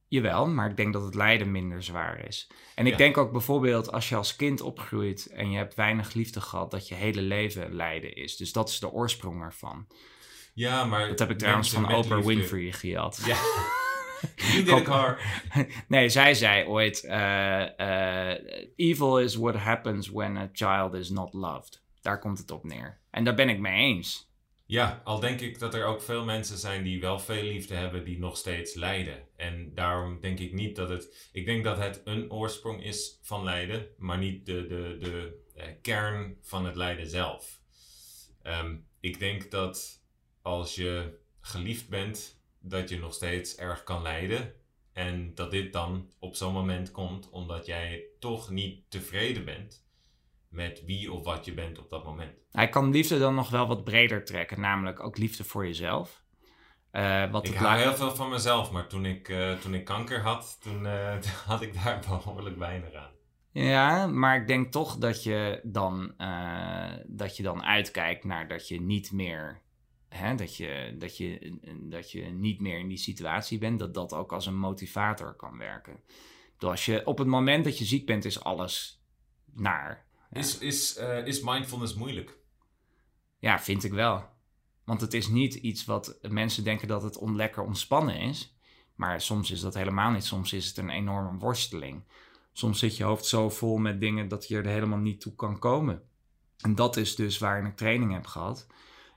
Jawel, 0.10 0.48
maar 0.48 0.70
ik 0.70 0.78
denk 0.78 0.94
dat 0.94 1.04
het 1.04 1.16
lijden 1.16 1.52
minder 1.52 1.84
zwaar 1.84 2.28
is. 2.28 2.48
En 2.76 2.86
ik 2.86 2.92
Ja. 2.92 2.98
denk 2.98 3.18
ook 3.18 3.32
bijvoorbeeld 3.32 3.92
als 3.92 4.10
je 4.10 4.16
als 4.16 4.36
kind 4.36 4.62
opgroeit 4.62 5.26
en 5.26 5.52
je 5.52 5.58
hebt 5.58 5.76
weinig 5.76 6.14
liefde 6.14 6.42
gehad, 6.42 6.72
dat 6.72 6.88
je 6.88 6.96
hele 6.96 7.22
leven 7.22 7.74
lijden 7.74 8.16
is. 8.16 8.38
Dus 8.38 8.52
dat 8.52 8.70
is 8.70 8.80
de 8.80 8.92
oorsprong 8.92 9.42
ervan. 9.44 9.88
Ja, 10.54 10.86
maar... 10.86 11.08
Dat 11.08 11.20
heb 11.20 11.30
ik 11.30 11.38
trouwens 11.38 11.70
van 11.72 11.84
Oprah 11.84 12.18
liefde- 12.18 12.26
Winfrey 12.36 12.72
gehad. 12.72 13.22
Ja. 13.26 13.38
you 14.36 14.64
did 14.64 14.78
it, 14.78 14.84
car. 14.84 15.20
nee, 15.88 16.10
zij 16.10 16.34
zei 16.34 16.66
ooit: 16.68 17.04
eh, 17.04 18.32
eh, 18.32 18.44
Evil 18.76 19.20
is 19.20 19.36
what 19.36 19.56
happens 19.56 20.10
when 20.10 20.38
a 20.38 20.50
child 20.54 20.94
is 20.94 21.10
not 21.10 21.34
loved. 21.34 21.84
Daar 22.02 22.20
komt 22.20 22.38
het 22.38 22.52
op 22.52 22.64
neer. 22.64 23.00
En 23.12 23.24
daar 23.24 23.36
ben 23.36 23.50
ik 23.50 23.60
mee 23.60 23.74
eens. 23.74 24.28
Ja, 24.66 25.02
al 25.04 25.20
denk 25.20 25.42
ik 25.42 25.60
dat 25.60 25.74
er 25.74 25.86
ook 25.86 26.02
veel 26.02 26.26
mensen 26.26 26.58
zijn 26.58 26.84
die 26.84 27.02
wel 27.02 27.20
veel 27.20 27.44
liefde 27.44 27.74
hebben, 27.76 28.04
die 28.04 28.20
nog 28.20 28.38
steeds 28.38 28.74
lijden. 28.74 29.28
En 29.36 29.72
daarom 29.74 30.20
denk 30.20 30.40
ik 30.40 30.54
niet 30.54 30.76
dat 30.76 30.90
het. 30.90 31.30
Ik 31.32 31.46
denk 31.46 31.64
dat 31.64 31.78
het 31.78 32.02
een 32.04 32.32
oorsprong 32.32 32.84
is 32.84 33.20
van 33.22 33.44
lijden, 33.44 33.88
maar 33.98 34.18
niet 34.18 34.46
de, 34.46 34.68
de, 34.68 34.98
de 35.00 35.44
eh, 35.56 35.66
kern 35.82 36.38
van 36.42 36.66
het 36.66 36.76
lijden 36.76 37.08
zelf. 37.08 37.62
Ehm, 38.42 38.76
ik 39.00 39.20
denk 39.20 39.52
dat 39.52 40.04
als 40.42 40.76
je 40.76 41.18
geliefd 41.42 41.90
bent, 41.90 42.37
dat 42.70 42.90
je 42.90 43.00
nog 43.00 43.14
steeds 43.14 43.56
erg 43.56 43.84
kan 43.84 44.02
lijden. 44.02 44.54
En 44.94 45.36
dat 45.36 45.52
dit 45.52 45.74
dan 45.74 46.12
op 46.20 46.36
zo'n 46.36 46.54
moment 46.54 46.92
komt 46.92 47.30
omdat 47.30 47.66
jij 47.66 48.06
toch 48.20 48.50
niet 48.50 48.92
tevreden 48.92 49.46
bent 49.46 49.86
met 50.50 50.86
wie 50.86 51.12
of 51.12 51.24
wat 51.24 51.46
je 51.46 51.54
bent 51.54 51.80
op 51.80 51.90
dat 51.90 52.06
moment. 52.06 52.32
Hij 52.52 52.70
kan 52.70 52.92
liefde 52.92 53.20
dan 53.20 53.36
nog 53.36 53.50
wel 53.50 53.68
wat 53.68 53.84
breder 53.84 54.26
trekken, 54.26 54.62
namelijk 54.62 55.00
ook 55.00 55.18
liefde 55.18 55.44
voor 55.44 55.66
jezelf. 55.66 56.26
Eh, 56.92 57.32
wat 57.32 57.48
Ik 57.48 57.56
hou 57.56 57.80
heel 57.80 57.96
veel 57.96 58.16
van 58.16 58.30
mezelf, 58.30 58.72
maar 58.72 58.88
toen 58.88 59.06
ik, 59.06 59.30
eh, 59.30 59.54
toen 59.54 59.74
ik 59.74 59.86
kanker 59.86 60.22
had, 60.22 60.58
toen 60.62 60.86
eh, 60.86 61.16
had 61.48 61.62
ik 61.62 61.84
daar 61.84 62.00
behoorlijk 62.08 62.58
weinig 62.58 62.94
aan. 62.94 63.12
Ja, 63.52 64.08
maar 64.08 64.42
ik 64.42 64.48
denk 64.48 64.72
toch 64.72 64.98
dat 64.98 65.24
je 65.24 65.60
dan, 65.64 66.14
dat 67.06 67.38
je 67.38 67.44
dan 67.44 67.64
uitkijkt 67.64 68.24
naar 68.24 68.48
dat 68.48 68.68
je 68.68 68.82
niet 68.82 69.12
meer. 69.12 69.62
Hè, 70.18 70.36
dat, 70.36 70.56
je, 70.56 70.96
dat, 70.98 71.18
je, 71.18 71.58
dat 71.82 72.12
je 72.12 72.22
niet 72.22 72.60
meer 72.60 72.80
in 72.80 72.88
die 72.88 72.98
situatie 72.98 73.58
bent, 73.58 73.80
dat 73.80 73.94
dat 73.94 74.14
ook 74.14 74.34
als 74.34 74.46
een 74.46 74.58
motivator 74.58 75.36
kan 75.36 75.58
werken. 75.58 76.00
Bedoel, 76.54 76.70
Als 76.70 76.86
je, 76.86 77.06
op 77.06 77.18
het 77.18 77.28
moment 77.28 77.64
dat 77.64 77.78
je 77.78 77.86
ziek 77.86 78.06
bent, 78.06 78.26
is 78.26 78.44
alles 78.44 79.04
naar. 79.54 80.06
Ja. 80.32 80.40
Is, 80.40 80.58
is, 80.58 80.96
eh, 80.96 81.26
is 81.26 81.42
mindfulness 81.42 81.94
moeilijk? 81.96 82.38
Ja, 83.40 83.60
vind 83.60 83.84
ik 83.84 83.92
wel. 83.92 84.26
Want 84.84 85.02
het 85.02 85.14
is 85.14 85.28
niet 85.28 85.54
iets 85.54 85.86
wat 85.86 86.18
mensen 86.22 86.64
denken 86.64 86.88
dat 86.88 87.04
het 87.04 87.18
onlekker 87.18 87.64
ontspannen 87.64 88.20
is. 88.20 88.58
Maar 88.96 89.22
soms 89.22 89.52
is 89.52 89.62
dat 89.62 89.74
helemaal 89.74 90.12
niet. 90.12 90.24
Soms 90.24 90.54
is 90.54 90.68
het 90.68 90.78
een 90.78 90.90
enorme 90.90 91.38
worsteling. 91.38 92.04
Soms 92.54 92.80
zit 92.80 92.98
je 92.98 93.04
hoofd 93.04 93.26
zo 93.26 93.50
vol 93.50 93.78
met 93.78 94.00
dingen 94.00 94.28
dat 94.28 94.48
je 94.48 94.58
er 94.58 94.66
helemaal 94.66 94.98
niet 94.98 95.22
toe 95.22 95.36
kan 95.36 95.60
komen. 95.60 96.02
En 96.58 96.76
dat 96.76 96.98
is 96.98 97.16
dus 97.16 97.38
waar 97.38 97.66
ik 97.66 97.76
training 97.76 98.14
heb 98.14 98.26
gehad. 98.26 98.68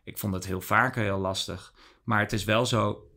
Ik 0.05 0.19
vond 0.19 0.35
het 0.35 0.47
heel 0.47 0.61
vaak 0.61 0.95
heel 0.95 1.19
lastig. 1.19 1.75
Maar 2.05 2.21
het 2.21 2.33
is 2.33 2.45
wel 2.45 2.67
zo, 2.67 3.09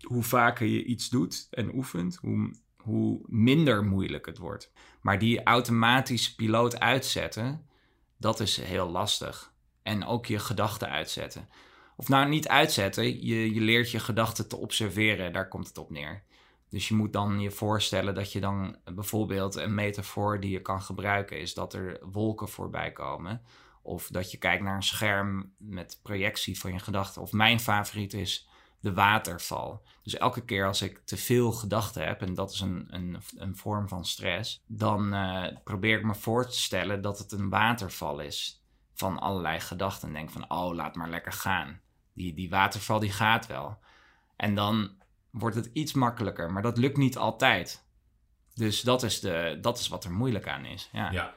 hoe 0.00 0.22
vaker 0.22 0.66
je 0.66 0.84
iets 0.84 1.08
doet 1.08 1.46
en 1.50 1.74
oefent, 1.74 2.16
hoe, 2.16 2.54
hoe 2.76 3.20
minder 3.26 3.84
moeilijk 3.84 4.26
het 4.26 4.38
wordt. 4.38 4.72
Maar 5.00 5.18
die 5.18 5.42
automatische 5.42 6.34
piloot 6.34 6.80
uitzetten, 6.80 7.66
dat 8.16 8.40
is 8.40 8.60
heel 8.60 8.90
lastig. 8.90 9.52
En 9.82 10.04
ook 10.04 10.26
je 10.26 10.38
gedachten 10.38 10.88
uitzetten. 10.88 11.48
Of 11.96 12.08
nou, 12.08 12.28
niet 12.28 12.48
uitzetten, 12.48 13.26
je, 13.26 13.54
je 13.54 13.60
leert 13.60 13.90
je 13.90 13.98
gedachten 13.98 14.48
te 14.48 14.56
observeren, 14.56 15.32
daar 15.32 15.48
komt 15.48 15.66
het 15.66 15.78
op 15.78 15.90
neer. 15.90 16.22
Dus 16.68 16.88
je 16.88 16.94
moet 16.94 17.12
dan 17.12 17.40
je 17.40 17.50
voorstellen 17.50 18.14
dat 18.14 18.32
je 18.32 18.40
dan 18.40 18.76
bijvoorbeeld 18.94 19.54
een 19.54 19.74
metafoor 19.74 20.40
die 20.40 20.50
je 20.50 20.62
kan 20.62 20.82
gebruiken 20.82 21.38
is 21.38 21.54
dat 21.54 21.72
er 21.72 21.98
wolken 22.10 22.48
voorbij 22.48 22.92
komen. 22.92 23.42
Of 23.84 24.08
dat 24.08 24.30
je 24.30 24.38
kijkt 24.38 24.62
naar 24.62 24.76
een 24.76 24.82
scherm 24.82 25.54
met 25.58 26.00
projectie 26.02 26.58
van 26.58 26.72
je 26.72 26.78
gedachten. 26.78 27.22
Of 27.22 27.32
mijn 27.32 27.60
favoriet 27.60 28.12
is 28.12 28.48
de 28.80 28.92
waterval. 28.92 29.82
Dus 30.02 30.16
elke 30.16 30.44
keer 30.44 30.66
als 30.66 30.82
ik 30.82 31.00
te 31.04 31.16
veel 31.16 31.52
gedachten 31.52 32.06
heb, 32.06 32.22
en 32.22 32.34
dat 32.34 32.52
is 32.52 32.60
een, 32.60 32.86
een, 32.90 33.18
een 33.36 33.56
vorm 33.56 33.88
van 33.88 34.04
stress, 34.04 34.62
dan 34.66 35.14
uh, 35.14 35.46
probeer 35.64 35.98
ik 35.98 36.04
me 36.04 36.14
voor 36.14 36.48
te 36.48 36.60
stellen 36.60 37.02
dat 37.02 37.18
het 37.18 37.32
een 37.32 37.48
waterval 37.48 38.20
is 38.20 38.64
van 38.94 39.18
allerlei 39.18 39.60
gedachten. 39.60 40.08
En 40.08 40.14
denk 40.14 40.30
van, 40.30 40.50
oh, 40.50 40.74
laat 40.74 40.94
maar 40.94 41.10
lekker 41.10 41.32
gaan. 41.32 41.80
Die, 42.12 42.34
die 42.34 42.50
waterval 42.50 42.98
die 42.98 43.12
gaat 43.12 43.46
wel. 43.46 43.78
En 44.36 44.54
dan 44.54 44.90
wordt 45.30 45.56
het 45.56 45.70
iets 45.72 45.92
makkelijker, 45.92 46.52
maar 46.52 46.62
dat 46.62 46.78
lukt 46.78 46.96
niet 46.96 47.16
altijd. 47.16 47.84
Dus 48.54 48.80
dat 48.80 49.02
is, 49.02 49.20
de, 49.20 49.58
dat 49.60 49.78
is 49.78 49.88
wat 49.88 50.04
er 50.04 50.12
moeilijk 50.12 50.48
aan 50.48 50.64
is. 50.64 50.88
Ja. 50.92 51.10
ja. 51.10 51.34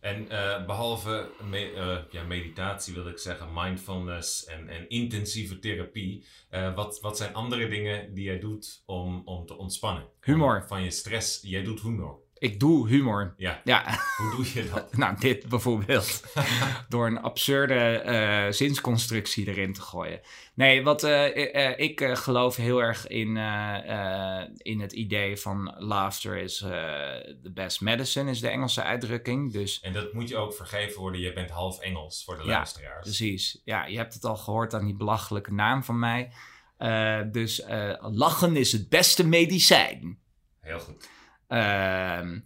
En 0.00 0.32
uh, 0.32 0.66
behalve 0.66 1.30
me, 1.50 1.72
uh, 1.72 1.98
ja, 2.10 2.22
meditatie 2.22 2.94
wil 2.94 3.08
ik 3.08 3.18
zeggen, 3.18 3.48
mindfulness 3.54 4.44
en, 4.44 4.68
en 4.68 4.88
intensieve 4.88 5.58
therapie. 5.58 6.24
Uh, 6.50 6.74
wat, 6.74 7.00
wat 7.00 7.16
zijn 7.16 7.34
andere 7.34 7.68
dingen 7.68 8.14
die 8.14 8.24
jij 8.24 8.38
doet 8.38 8.82
om, 8.86 9.22
om 9.24 9.46
te 9.46 9.56
ontspannen? 9.56 10.08
Humor. 10.20 10.64
van 10.66 10.82
je 10.82 10.90
stress. 10.90 11.40
Jij 11.42 11.62
doet 11.62 11.80
humor. 11.80 12.25
Ik 12.38 12.60
doe 12.60 12.88
humor. 12.88 13.34
Ja. 13.36 13.60
ja. 13.64 13.98
Hoe 14.16 14.36
doe 14.36 14.52
je 14.54 14.70
dat? 14.70 14.96
nou, 14.96 15.18
dit 15.18 15.48
bijvoorbeeld. 15.48 16.24
Door 16.88 17.06
een 17.06 17.20
absurde 17.20 18.02
uh, 18.06 18.52
zinsconstructie 18.52 19.48
erin 19.48 19.72
te 19.72 19.80
gooien. 19.80 20.20
Nee, 20.54 20.82
wat 20.82 21.04
uh, 21.04 21.36
uh, 21.36 21.78
ik 21.78 22.00
geloof 22.12 22.56
heel 22.56 22.82
erg 22.82 23.06
in, 23.06 23.36
in 24.56 24.80
het 24.80 24.92
idee 24.92 25.36
van 25.36 25.74
laughter 25.78 26.36
is 26.36 26.56
the 26.56 27.50
best 27.54 27.80
medicine, 27.80 28.30
is 28.30 28.40
de 28.40 28.48
Engelse 28.48 28.82
uitdrukking. 28.82 29.52
Dus, 29.52 29.80
en 29.80 29.92
dat 29.92 30.12
moet 30.12 30.28
je 30.28 30.36
ook 30.36 30.54
vergeven 30.54 31.00
worden, 31.00 31.20
je 31.20 31.32
bent 31.32 31.50
half 31.50 31.80
Engels 31.80 32.24
voor 32.24 32.36
de 32.36 32.42
ja, 32.42 32.48
luisteraars. 32.48 33.02
Precies. 33.02 33.60
Ja, 33.64 33.86
je 33.86 33.96
hebt 33.96 34.14
het 34.14 34.24
al 34.24 34.36
gehoord 34.36 34.74
aan 34.74 34.84
die 34.84 34.96
belachelijke 34.96 35.52
naam 35.52 35.84
van 35.84 35.98
mij. 35.98 36.32
dus 37.32 37.62
lachen 38.00 38.56
is 38.56 38.72
het 38.72 38.88
beste 38.88 39.26
medicijn. 39.26 40.18
Heel 40.60 40.78
goed. 40.78 41.14
Uh, 41.48 42.38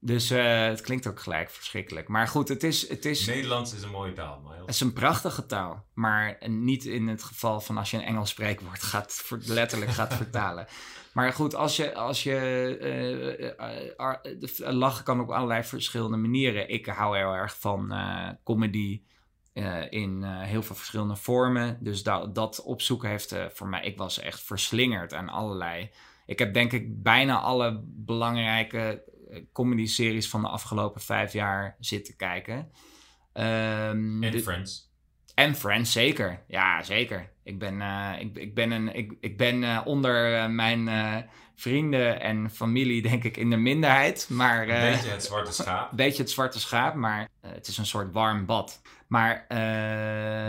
dus 0.00 0.30
uh, 0.30 0.64
het 0.64 0.80
klinkt 0.80 1.06
ook 1.06 1.20
gelijk 1.20 1.50
verschrikkelijk. 1.50 2.08
Maar 2.08 2.28
goed, 2.28 2.48
het 2.48 2.62
is... 2.62 2.88
Het 2.88 3.04
is 3.04 3.26
Nederlands 3.26 3.74
is 3.74 3.82
een 3.82 3.90
mooie 3.90 4.12
taal. 4.12 4.40
Maar 4.40 4.58
het 4.58 4.68
is 4.68 4.80
een 4.80 4.92
prachtige 4.92 5.46
taal. 5.46 5.84
Maar 5.94 6.38
niet 6.46 6.84
in 6.84 7.08
het 7.08 7.22
geval 7.22 7.60
van 7.60 7.76
als 7.76 7.90
je 7.90 7.96
een 7.96 8.02
Engels 8.02 8.30
spreekwoord 8.30 8.82
gaat, 8.82 9.30
letterlijk 9.44 9.90
gaat 9.90 10.14
vertalen. 10.24 10.66
Maar 11.12 11.32
goed, 11.32 11.54
als 11.54 11.76
je... 11.76 11.94
Als 11.94 12.22
je 12.22 12.78
uh, 13.60 14.68
uh, 14.68 14.72
lachen 14.72 15.04
kan 15.04 15.20
op 15.20 15.30
allerlei 15.30 15.64
verschillende 15.64 16.16
manieren. 16.16 16.68
Ik 16.68 16.86
hou 16.86 17.16
heel 17.16 17.32
erg 17.32 17.58
van 17.58 17.94
comedy... 18.44 19.02
in 19.90 20.24
heel 20.24 20.62
veel 20.62 20.76
verschillende 20.76 21.16
vormen. 21.16 21.78
Dus 21.80 22.02
dat, 22.02 22.34
dat 22.34 22.62
opzoeken 22.62 23.08
heeft 23.08 23.34
voor 23.52 23.68
mij... 23.68 23.84
Ik 23.84 23.96
was 23.98 24.18
echt 24.18 24.40
verslingerd 24.40 25.14
aan 25.14 25.28
allerlei 25.28 25.90
ik 26.28 26.38
heb 26.38 26.54
denk 26.54 26.72
ik 26.72 27.02
bijna 27.02 27.40
alle 27.40 27.80
belangrijke 27.84 29.02
eh, 29.30 29.42
comedy-series 29.52 30.28
van 30.28 30.40
de 30.40 30.48
afgelopen 30.48 31.00
vijf 31.00 31.32
jaar 31.32 31.76
zitten 31.80 32.16
kijken. 32.16 32.56
Um, 33.34 34.22
en 34.22 34.40
Friends. 34.40 34.90
En 35.34 35.54
Friends, 35.54 35.92
zeker. 35.92 36.44
Ja, 36.48 36.82
zeker. 36.82 37.32
Ik 37.42 37.58
ben, 37.58 37.80
uh, 37.80 38.12
ik, 38.18 38.36
ik 38.38 38.54
ben, 38.54 38.70
een, 38.70 38.94
ik, 38.94 39.16
ik 39.20 39.36
ben 39.36 39.62
uh, 39.62 39.80
onder 39.84 40.32
uh, 40.32 40.46
mijn 40.46 40.88
vrienden 41.54 42.20
en 42.20 42.50
familie 42.50 43.02
denk 43.02 43.24
ik 43.24 43.36
in 43.36 43.50
de 43.50 43.56
minderheid. 43.56 44.28
Maar, 44.30 44.68
een 44.68 44.92
beetje 44.92 45.10
het 45.10 45.24
zwarte 45.24 45.52
schaap. 45.62 45.90
Een 45.90 45.96
beetje 45.96 46.22
het 46.22 46.30
zwarte 46.30 46.60
schaap, 46.60 46.94
maar 46.94 47.28
het 47.40 47.66
is 47.66 47.78
een 47.78 47.86
soort 47.86 48.12
warm 48.12 48.46
bad. 48.46 48.82
Maar, 49.06 49.46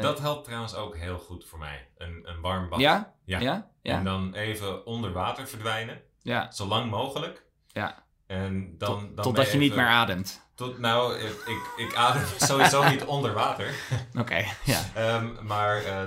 dat 0.01 0.19
helpt 0.19 0.43
trouwens 0.43 0.75
ook 0.75 0.97
heel 0.97 1.17
goed 1.17 1.45
voor 1.45 1.59
mij. 1.59 1.87
Een, 1.97 2.21
een 2.23 2.41
warm 2.41 2.69
bad. 2.69 2.79
Ja? 2.79 3.13
Ja. 3.29 3.69
ja? 3.81 3.97
En 3.97 4.03
dan 4.03 4.33
even 4.33 4.85
onder 4.85 5.11
water 5.11 5.47
verdwijnen. 5.47 6.01
Ja. 6.21 6.51
Zo 6.51 6.65
lang 6.65 6.91
mogelijk. 6.91 7.45
Ja. 7.67 8.03
En 8.27 8.75
dan, 8.77 8.99
Tot, 8.99 9.15
dan 9.15 9.25
totdat 9.25 9.51
je 9.51 9.57
niet 9.57 9.75
meer 9.75 9.87
ademt. 9.87 10.47
Tot, 10.55 10.79
nou, 10.79 11.19
ik, 11.19 11.31
ik, 11.45 11.87
ik 11.87 11.95
adem 11.95 12.25
sowieso 12.49 12.89
niet 12.89 13.05
onder 13.05 13.33
water. 13.33 13.73
Oké, 14.19 14.45
ja. 14.65 15.15
Um, 15.15 15.37
maar 15.45 15.85
uh, 15.85 16.03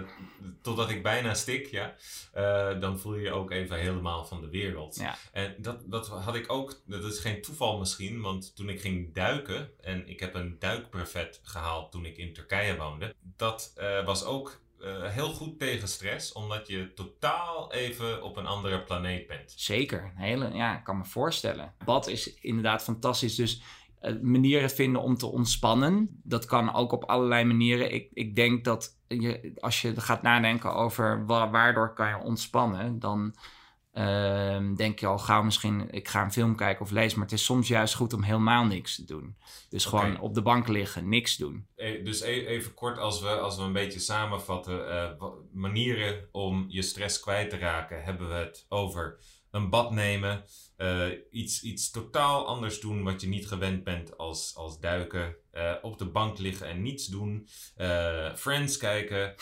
totdat 0.63 0.91
ik 0.91 1.03
bijna 1.03 1.35
stik, 1.35 1.67
ja. 1.67 1.95
Uh, 2.37 2.81
dan 2.81 2.99
voel 2.99 3.15
je 3.15 3.23
je 3.23 3.33
ook 3.33 3.51
even 3.51 3.79
helemaal 3.79 4.25
van 4.25 4.41
de 4.41 4.49
wereld. 4.49 4.97
Ja. 4.97 5.17
En 5.33 5.55
dat, 5.59 5.91
dat 5.91 6.09
had 6.09 6.35
ik 6.35 6.53
ook, 6.53 6.81
dat 6.87 7.05
is 7.05 7.19
geen 7.19 7.43
toeval 7.43 7.79
misschien, 7.79 8.21
want 8.21 8.57
toen 8.57 8.69
ik 8.69 8.81
ging 8.81 9.15
duiken, 9.15 9.71
en 9.81 10.09
ik 10.09 10.21
heb 10.21 10.35
een 10.35 10.57
duikbrevet 10.59 11.41
gehaald 11.43 11.93
toen 11.93 12.05
ik 12.05 12.17
in 12.17 12.35
Turkije 12.35 12.77
woonde, 12.77 13.15
dat 13.37 13.73
uh, 13.79 14.05
was 14.05 14.25
ook 14.25 14.61
uh, 14.85 15.05
heel 15.05 15.33
goed 15.33 15.59
tegen 15.59 15.89
stress, 15.89 16.33
omdat 16.33 16.69
je 16.69 16.93
totaal 16.95 17.73
even 17.73 18.23
op 18.23 18.37
een 18.37 18.47
andere 18.47 18.83
planeet 18.83 19.27
bent. 19.27 19.53
Zeker, 19.57 20.13
hele, 20.17 20.53
ja, 20.53 20.79
ik 20.79 20.85
kan 20.85 20.99
me 20.99 21.05
voorstellen. 21.05 21.75
Bad 21.85 22.07
is 22.07 22.35
inderdaad 22.35 22.83
fantastisch. 22.83 23.35
Dus 23.35 23.63
uh, 24.03 24.21
manieren 24.23 24.71
vinden 24.71 25.03
om 25.03 25.17
te 25.17 25.27
ontspannen, 25.27 26.21
dat 26.23 26.45
kan 26.45 26.75
ook 26.75 26.93
op 26.93 27.05
allerlei 27.05 27.45
manieren. 27.45 27.93
Ik, 27.93 28.09
ik 28.13 28.37
denk 28.37 28.65
dat 28.65 28.99
je, 29.09 29.53
als 29.61 29.83
je 29.83 30.01
gaat 30.01 30.23
nadenken 30.23 30.75
over 30.75 31.27
wa 31.27 31.51
waardoor 31.51 31.95
kan 31.95 32.09
je 32.09 32.19
ontspannen, 32.19 32.99
dan 32.99 33.35
Uh, 33.95 34.75
denk 34.77 34.99
je 34.99 35.07
al 35.07 35.19
gauw 35.19 35.43
misschien, 35.43 35.91
ik 35.91 36.09
ga 36.09 36.23
een 36.23 36.33
film 36.33 36.57
kijken 36.57 36.85
of 36.85 36.91
lezen. 36.91 37.19
Maar 37.19 37.29
het 37.29 37.39
is 37.39 37.45
soms 37.45 37.69
juist 37.69 37.95
goed 37.95 38.13
om 38.13 38.23
helemaal 38.23 38.65
niks 38.65 38.95
te 38.95 39.05
doen. 39.05 39.37
Dus 39.69 39.87
okay. 39.87 40.01
gewoon 40.01 40.21
op 40.21 40.35
de 40.35 40.43
bank 40.43 40.69
liggen, 40.69 41.09
niks 41.09 41.37
doen. 41.37 41.67
E 41.77 42.03
dus 42.03 42.21
e 42.21 42.47
even 42.47 42.75
kort, 42.75 42.99
als 42.99 43.21
we, 43.21 43.29
als 43.29 43.57
we 43.57 43.63
een 43.63 43.73
beetje 43.73 43.99
samenvatten. 43.99 44.89
Uh, 44.89 45.29
manieren 45.53 46.29
om 46.31 46.65
je 46.69 46.83
stress 46.83 47.21
kwijt 47.21 47.51
te 47.51 47.59
raken. 47.59 48.05
Hebben 48.05 48.29
we 48.29 48.35
het 48.35 48.67
over 48.69 49.19
een 49.51 49.71
bad 49.71 49.91
nemen. 49.91 50.45
Uh, 50.79 51.07
iets, 51.31 51.63
iets 51.63 51.91
totaal 51.91 52.47
anders 52.47 52.81
doen 52.81 53.03
wat 53.03 53.21
je 53.21 53.29
niet 53.29 53.49
gewend 53.49 53.85
bent 53.85 54.19
als, 54.19 54.53
als 54.57 54.81
duiken. 54.81 55.37
Uh, 55.55 55.73
op 55.83 55.99
de 55.99 56.07
bank 56.07 56.39
liggen 56.39 56.67
en 56.67 56.83
niets 56.83 57.07
doen. 57.07 57.49
Friends 58.35 58.77
kijken. 58.77 59.35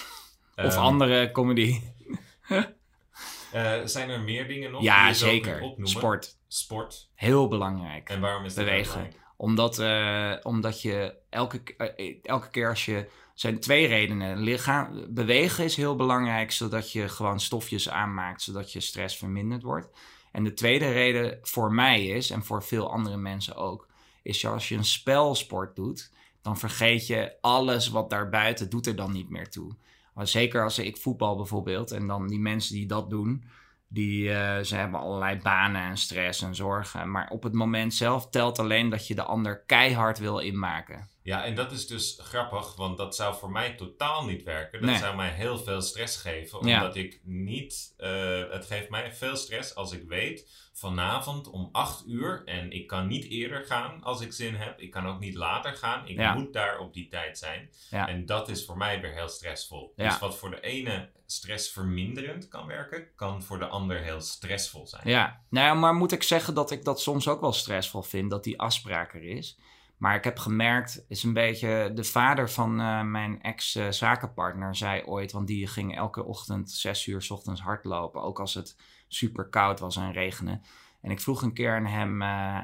Of 0.57 0.75
um, 0.75 0.81
andere 0.81 1.31
comedy. 1.31 1.81
Uh, 3.55 3.73
zijn 3.85 4.11
er 4.11 4.21
meer 4.21 4.49
dingen 4.49 4.71
nog? 4.71 4.83
Ja, 4.83 5.13
zeker. 5.13 5.75
Sport. 5.83 6.37
Sport. 6.49 7.11
Heel 7.15 7.49
belangrijk. 7.49 8.09
En 8.09 8.21
waarom 8.21 8.45
is 8.45 8.55
dat 8.55 8.65
Bewegen. 8.65 9.13
Omdat, 9.37 9.79
uh, 9.79 10.33
omdat 10.43 10.83
je 10.83 11.15
elke, 11.31 11.63
uh, 11.97 12.15
elke 12.23 12.51
keer 12.51 12.69
als 12.69 12.85
je. 12.85 12.97
Er 12.97 13.47
zijn 13.47 13.61
twee 13.61 13.87
redenen. 13.87 14.39
Lichaam, 14.39 15.07
bewegen 15.09 15.65
is 15.65 15.77
heel 15.77 15.97
belangrijk, 15.97 16.53
zodat 16.53 16.93
je 16.93 17.09
gewoon 17.09 17.41
stofjes 17.41 17.89
aanmaakt, 17.89 18.43
zodat 18.43 18.73
je 18.73 18.81
stress 18.81 19.17
verminderd 19.17 19.63
wordt. 19.63 19.89
En 20.33 20.45
de 20.45 20.55
tweede 20.55 20.91
reden 20.91 21.39
voor 21.43 21.73
mij 21.73 22.07
is, 22.07 22.31
en 22.31 22.45
voor 22.45 22.63
veel 22.63 22.93
andere 22.93 23.17
mensen 23.17 23.57
ook, 23.57 23.89
is 24.23 24.47
als 24.47 24.69
je 24.69 24.77
een 24.77 24.85
spelsport 24.85 25.77
doet, 25.77 26.11
dan 26.43 26.59
vergeet 26.59 27.07
je 27.07 27.37
alles 27.41 27.89
wat 27.89 28.11
daarbuiten 28.11 28.71
doet 28.71 28.87
er 28.87 28.97
dan 28.97 29.13
niet 29.13 29.31
meer 29.31 29.51
toe. 29.51 29.75
Maar 30.21 30.29
zeker 30.29 30.65
als 30.65 30.79
ik 30.79 30.97
voetbal 30.97 31.37
bijvoorbeeld. 31.37 31.91
En 31.91 32.07
dan 32.07 32.29
die 32.29 32.41
mensen 32.41 32.75
die 32.75 32.87
dat 32.87 33.11
doen. 33.11 33.45
Die, 33.89 34.29
uh, 34.29 34.59
ze 34.59 34.75
hebben 34.77 35.01
allerlei 35.01 35.39
banen 35.43 35.83
en 35.83 35.97
stress 35.97 36.43
en 36.43 36.55
zorgen. 36.55 37.11
Maar 37.11 37.29
op 37.31 37.43
het 37.43 37.53
moment 37.53 37.95
zelf 37.95 38.31
telt 38.31 38.59
alleen 38.59 38.89
dat 38.89 39.07
je 39.07 39.15
de 39.15 39.23
ander 39.23 39.63
keihard 39.67 40.19
wil 40.19 40.39
inmaken. 40.39 41.09
Ja, 41.31 41.45
en 41.45 41.55
dat 41.55 41.73
is 41.73 41.87
dus 41.87 42.19
grappig, 42.23 42.77
want 42.77 42.97
dat 42.97 43.17
zou 43.17 43.37
voor 43.37 43.51
mij 43.51 43.75
totaal 43.75 44.25
niet 44.25 44.43
werken. 44.43 44.87
Dat 44.87 44.99
zou 44.99 45.17
mij 45.17 45.31
heel 45.31 45.59
veel 45.59 45.83
stress 45.83 46.17
geven, 46.17 46.59
omdat 46.59 46.97
ik 46.97 47.21
niet... 47.25 47.95
Uh, 47.99 48.51
het 48.51 48.67
geeft 48.67 48.89
mij 48.89 49.13
veel 49.13 49.37
stress 49.37 49.75
als 49.75 49.93
ik 49.93 50.03
weet, 50.09 50.49
vanavond 50.73 51.51
om 51.51 51.69
8 51.73 52.07
uur, 52.07 52.43
en 52.45 52.71
ik 52.71 52.87
kan 52.87 53.07
niet 53.07 53.25
eerder 53.25 53.67
gaan 53.67 54.03
als 54.03 54.21
ik 54.21 54.33
zin 54.33 54.55
heb. 54.55 54.81
Ik 54.81 54.91
kan 54.91 55.07
ook 55.07 55.19
niet 55.19 55.35
later 55.35 55.73
gaan. 55.75 56.09
Ik 56.09 56.35
moet 56.35 56.53
daar 56.53 56.79
op 56.79 56.95
die 56.95 57.09
tijd 57.09 57.39
zijn. 57.39 57.71
Ja. 57.91 58.09
En 58.09 58.27
dat 58.27 58.49
is 58.49 58.65
voor 58.65 58.77
mij 58.77 59.01
weer 59.01 59.15
heel 59.15 59.29
stressvol. 59.29 59.93
Dus 59.97 60.19
wat 60.19 60.37
voor 60.37 60.51
de 60.51 60.61
ene 60.61 61.09
stressverminderend 61.27 62.49
kan 62.49 62.67
werken, 62.67 63.07
kan 63.17 63.43
voor 63.43 63.59
de 63.59 63.67
ander 63.67 64.03
heel 64.03 64.21
stressvol 64.21 64.87
zijn. 64.87 65.09
Ja, 65.09 65.41
nou 65.49 65.67
ja, 65.67 65.75
maar 65.75 65.95
moet 65.95 66.13
ik 66.13 66.23
zeggen 66.23 66.55
dat 66.55 66.71
ik 66.71 66.85
dat 66.85 67.01
soms 67.01 67.29
ook 67.29 67.41
wel 67.41 67.53
stressvol 67.53 68.03
vind, 68.03 68.31
dat 68.31 68.45
die 68.45 68.61
afspraak 68.61 69.15
er 69.15 69.23
is. 69.23 69.59
Maar 70.01 70.15
ik 70.15 70.25
heb 70.25 70.39
gemerkt, 70.39 71.05
is 71.09 71.23
een 71.23 71.33
beetje 71.33 71.91
de 71.95 72.05
vader 72.05 72.51
van 72.51 72.81
uh, 72.81 73.03
mijn 73.03 73.43
ex-zakenpartner 73.43 74.77
zei 74.77 75.03
ooit, 75.03 75.33
want 75.33 75.47
die 75.47 75.67
ging 75.67 75.97
elke 75.97 76.25
ochtend 76.25 76.71
zes 76.71 77.07
uur 77.07 77.23
s 77.23 77.31
ochtends 77.31 77.61
hardlopen, 77.61 78.23
ook 78.23 78.41
als 78.41 78.55
het 78.55 78.77
super 79.09 79.49
koud 79.49 79.81
was 79.81 79.97
en 79.97 80.13
regende. 80.13 80.61
En 81.01 81.11
ik 81.11 81.21
vroeg 81.21 81.43
een 81.43 81.53
keer 81.53 81.77
aan 81.77 81.87
hem, 81.87 82.23
uh, 82.23 82.59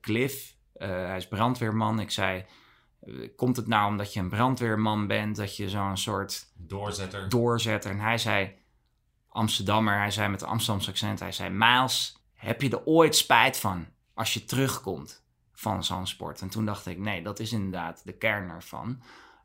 Cliff, 0.00 0.56
hij 0.72 1.16
is 1.16 1.28
brandweerman. 1.28 2.00
Ik 2.00 2.10
zei, 2.10 2.44
komt 3.36 3.56
het 3.56 3.66
nou 3.66 3.90
omdat 3.90 4.12
je 4.12 4.20
een 4.20 4.28
brandweerman 4.28 5.06
bent, 5.06 5.36
dat 5.36 5.56
je 5.56 5.68
zo'n 5.68 5.96
soort 5.96 6.46
doorzetter. 6.56 7.28
doorzetter. 7.28 7.90
En 7.90 8.00
hij 8.00 8.18
zei, 8.18 8.54
Amsterdammer, 9.28 9.98
hij 9.98 10.10
zei 10.10 10.28
met 10.28 10.42
een 10.42 10.48
Amsterdamse 10.48 10.90
accent, 10.90 11.20
hij 11.20 11.32
zei, 11.32 11.50
Miles, 11.50 12.16
heb 12.34 12.62
je 12.62 12.70
er 12.70 12.84
ooit 12.84 13.16
spijt 13.16 13.56
van 13.56 13.86
als 14.14 14.34
je 14.34 14.44
terugkomt? 14.44 15.21
Van 15.62 15.84
zo'n 15.84 16.06
sport. 16.06 16.40
En 16.40 16.48
toen 16.48 16.64
dacht 16.64 16.86
ik, 16.86 16.98
nee, 16.98 17.22
dat 17.22 17.38
is 17.40 17.52
inderdaad 17.52 18.02
de 18.04 18.12
kern 18.12 18.50
ervan. 18.50 19.02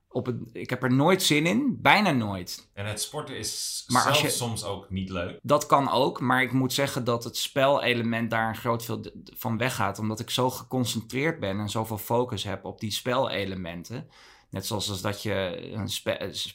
Op 0.09 0.25
het, 0.25 0.35
ik 0.51 0.69
heb 0.69 0.83
er 0.83 0.93
nooit 0.93 1.23
zin 1.23 1.45
in, 1.45 1.77
bijna 1.81 2.11
nooit. 2.11 2.69
En 2.73 2.85
het 2.85 3.01
sporten 3.01 3.37
is 3.37 3.83
maar 3.87 4.01
zelf 4.01 4.21
je, 4.21 4.29
soms 4.29 4.63
ook 4.63 4.89
niet 4.89 5.09
leuk. 5.09 5.39
Dat 5.41 5.65
kan 5.65 5.89
ook, 5.89 6.19
maar 6.19 6.41
ik 6.41 6.51
moet 6.51 6.73
zeggen 6.73 7.03
dat 7.03 7.23
het 7.23 7.37
spelelement 7.37 8.31
daar 8.31 8.49
een 8.49 8.55
groot 8.55 8.85
veel 8.85 9.05
van 9.23 9.57
weggaat. 9.57 9.99
Omdat 9.99 10.19
ik 10.19 10.29
zo 10.29 10.49
geconcentreerd 10.49 11.39
ben 11.39 11.59
en 11.59 11.69
zoveel 11.69 11.97
focus 11.97 12.43
heb 12.43 12.65
op 12.65 12.79
die 12.79 12.91
spelelementen. 12.91 14.09
Net 14.49 14.65
zoals 14.65 14.89
als 14.89 15.01
dat 15.01 15.21
je 15.21 15.69
een 15.73 15.89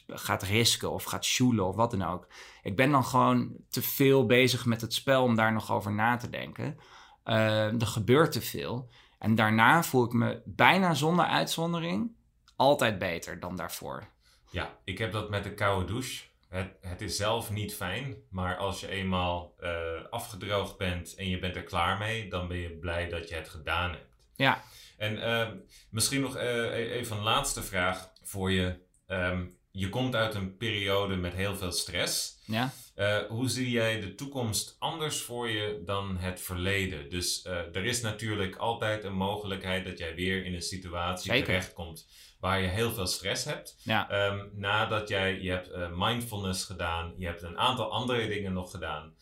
gaat 0.07 0.43
risken 0.43 0.91
of 0.91 1.03
gaat 1.03 1.25
shoelen 1.25 1.67
of 1.67 1.75
wat 1.75 1.91
dan 1.91 2.03
ook. 2.03 2.27
Ik 2.63 2.75
ben 2.75 2.91
dan 2.91 3.05
gewoon 3.05 3.51
te 3.69 3.81
veel 3.81 4.25
bezig 4.25 4.65
met 4.65 4.81
het 4.81 4.93
spel 4.93 5.23
om 5.23 5.35
daar 5.35 5.53
nog 5.53 5.71
over 5.71 5.91
na 5.91 6.17
te 6.17 6.29
denken. 6.29 6.77
Uh, 7.25 7.81
er 7.81 7.87
gebeurt 7.87 8.31
te 8.31 8.41
veel. 8.41 8.89
En 9.23 9.35
daarna 9.35 9.83
voel 9.83 10.05
ik 10.05 10.13
me 10.13 10.41
bijna 10.45 10.93
zonder 10.93 11.25
uitzondering 11.25 12.15
altijd 12.55 12.99
beter 12.99 13.39
dan 13.39 13.55
daarvoor. 13.55 14.07
Ja, 14.49 14.77
ik 14.83 14.97
heb 14.97 15.11
dat 15.11 15.29
met 15.29 15.43
de 15.43 15.53
koude 15.53 15.85
douche. 15.85 16.23
Het, 16.49 16.75
het 16.81 17.01
is 17.01 17.15
zelf 17.15 17.51
niet 17.51 17.75
fijn, 17.75 18.15
maar 18.29 18.57
als 18.57 18.79
je 18.79 18.87
eenmaal 18.87 19.53
uh, 19.59 19.69
afgedroogd 20.09 20.77
bent 20.77 21.15
en 21.15 21.29
je 21.29 21.39
bent 21.39 21.55
er 21.55 21.63
klaar 21.63 21.97
mee, 21.97 22.29
dan 22.29 22.47
ben 22.47 22.57
je 22.57 22.69
blij 22.69 23.09
dat 23.09 23.29
je 23.29 23.35
het 23.35 23.49
gedaan 23.49 23.89
hebt. 23.89 24.15
Ja. 24.35 24.61
En 24.97 25.17
uh, 25.17 25.47
misschien 25.89 26.21
nog 26.21 26.35
uh, 26.35 26.73
even 26.73 27.17
een 27.17 27.23
laatste 27.23 27.63
vraag 27.63 28.11
voor 28.23 28.51
je. 28.51 28.79
Um, 29.07 29.57
je 29.75 29.89
komt 29.89 30.15
uit 30.15 30.35
een 30.35 30.57
periode 30.57 31.15
met 31.15 31.33
heel 31.33 31.55
veel 31.55 31.71
stress. 31.71 32.39
Ja. 32.45 32.73
Uh, 32.95 33.17
hoe 33.17 33.49
zie 33.49 33.69
jij 33.69 33.99
de 33.99 34.15
toekomst 34.15 34.75
anders 34.79 35.21
voor 35.21 35.49
je 35.49 35.81
dan 35.85 36.17
het 36.17 36.41
verleden? 36.41 37.09
Dus 37.09 37.45
uh, 37.45 37.53
er 37.53 37.85
is 37.85 38.01
natuurlijk 38.01 38.55
altijd 38.55 39.03
een 39.03 39.15
mogelijkheid 39.15 39.85
dat 39.85 39.97
jij 39.97 40.15
weer 40.15 40.45
in 40.45 40.53
een 40.53 40.61
situatie 40.61 41.31
Zeker. 41.31 41.45
terechtkomt 41.45 42.07
waar 42.39 42.61
je 42.61 42.67
heel 42.67 42.91
veel 42.91 43.07
stress 43.07 43.45
hebt. 43.45 43.75
Ja. 43.83 44.27
Um, 44.31 44.49
nadat 44.53 45.07
jij, 45.07 45.41
je 45.41 45.49
hebt 45.49 45.69
uh, 45.69 45.87
mindfulness 45.95 46.65
gedaan, 46.65 47.13
je 47.17 47.25
hebt 47.25 47.41
een 47.41 47.57
aantal 47.57 47.91
andere 47.91 48.27
dingen 48.27 48.53
nog 48.53 48.71
gedaan. 48.71 49.13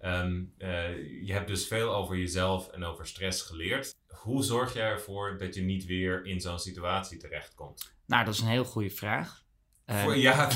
Um, 0.00 0.54
je 1.22 1.32
hebt 1.32 1.48
dus 1.48 1.66
veel 1.66 1.94
over 1.94 2.16
jezelf 2.16 2.68
en 2.68 2.84
over 2.84 3.06
stress 3.06 3.42
geleerd. 3.42 3.94
Hoe 4.06 4.42
zorg 4.42 4.74
jij 4.74 4.86
ervoor 4.86 5.38
dat 5.38 5.54
je 5.54 5.62
niet 5.62 5.84
weer 5.84 6.24
in 6.24 6.40
zo'n 6.40 6.58
situatie 6.58 7.18
terechtkomt? 7.18 7.94
Nou, 8.06 8.24
dat 8.24 8.34
is 8.34 8.40
een 8.40 8.48
heel 8.48 8.64
goede 8.64 8.90
vraag. 8.90 9.44
Voor, 9.86 10.16
ja, 10.16 10.48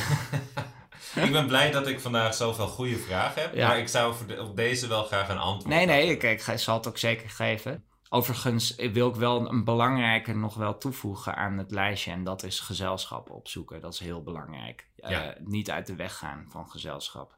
ik 1.24 1.32
ben 1.32 1.46
blij 1.46 1.70
dat 1.70 1.86
ik 1.86 2.00
vandaag 2.00 2.34
zoveel 2.34 2.66
goede 2.66 2.96
vragen 2.96 3.42
heb. 3.42 3.56
Maar 3.56 3.78
ik 3.78 3.88
zou 3.88 4.14
op 4.38 4.56
deze 4.56 4.88
wel 4.88 5.04
graag 5.04 5.28
een 5.28 5.38
antwoord 5.38 5.74
Nee, 5.74 5.86
nee, 5.86 6.10
ik, 6.10 6.22
ik 6.22 6.58
zal 6.58 6.76
het 6.76 6.88
ook 6.88 6.98
zeker 6.98 7.30
geven. 7.30 7.84
Overigens 8.12 8.74
wil 8.74 9.08
ik 9.08 9.14
wel 9.14 9.50
een 9.50 9.64
belangrijke 9.64 10.34
nog 10.34 10.54
wel 10.54 10.78
toevoegen 10.78 11.36
aan 11.36 11.58
het 11.58 11.70
lijstje. 11.70 12.10
En 12.10 12.24
dat 12.24 12.42
is 12.42 12.60
gezelschap 12.60 13.30
opzoeken. 13.30 13.80
Dat 13.80 13.92
is 13.92 13.98
heel 13.98 14.22
belangrijk. 14.22 14.88
Uh, 14.96 15.20
niet 15.38 15.70
uit 15.70 15.86
de 15.86 15.94
weg 15.94 16.16
gaan 16.16 16.46
van 16.48 16.70
gezelschap. 16.70 17.36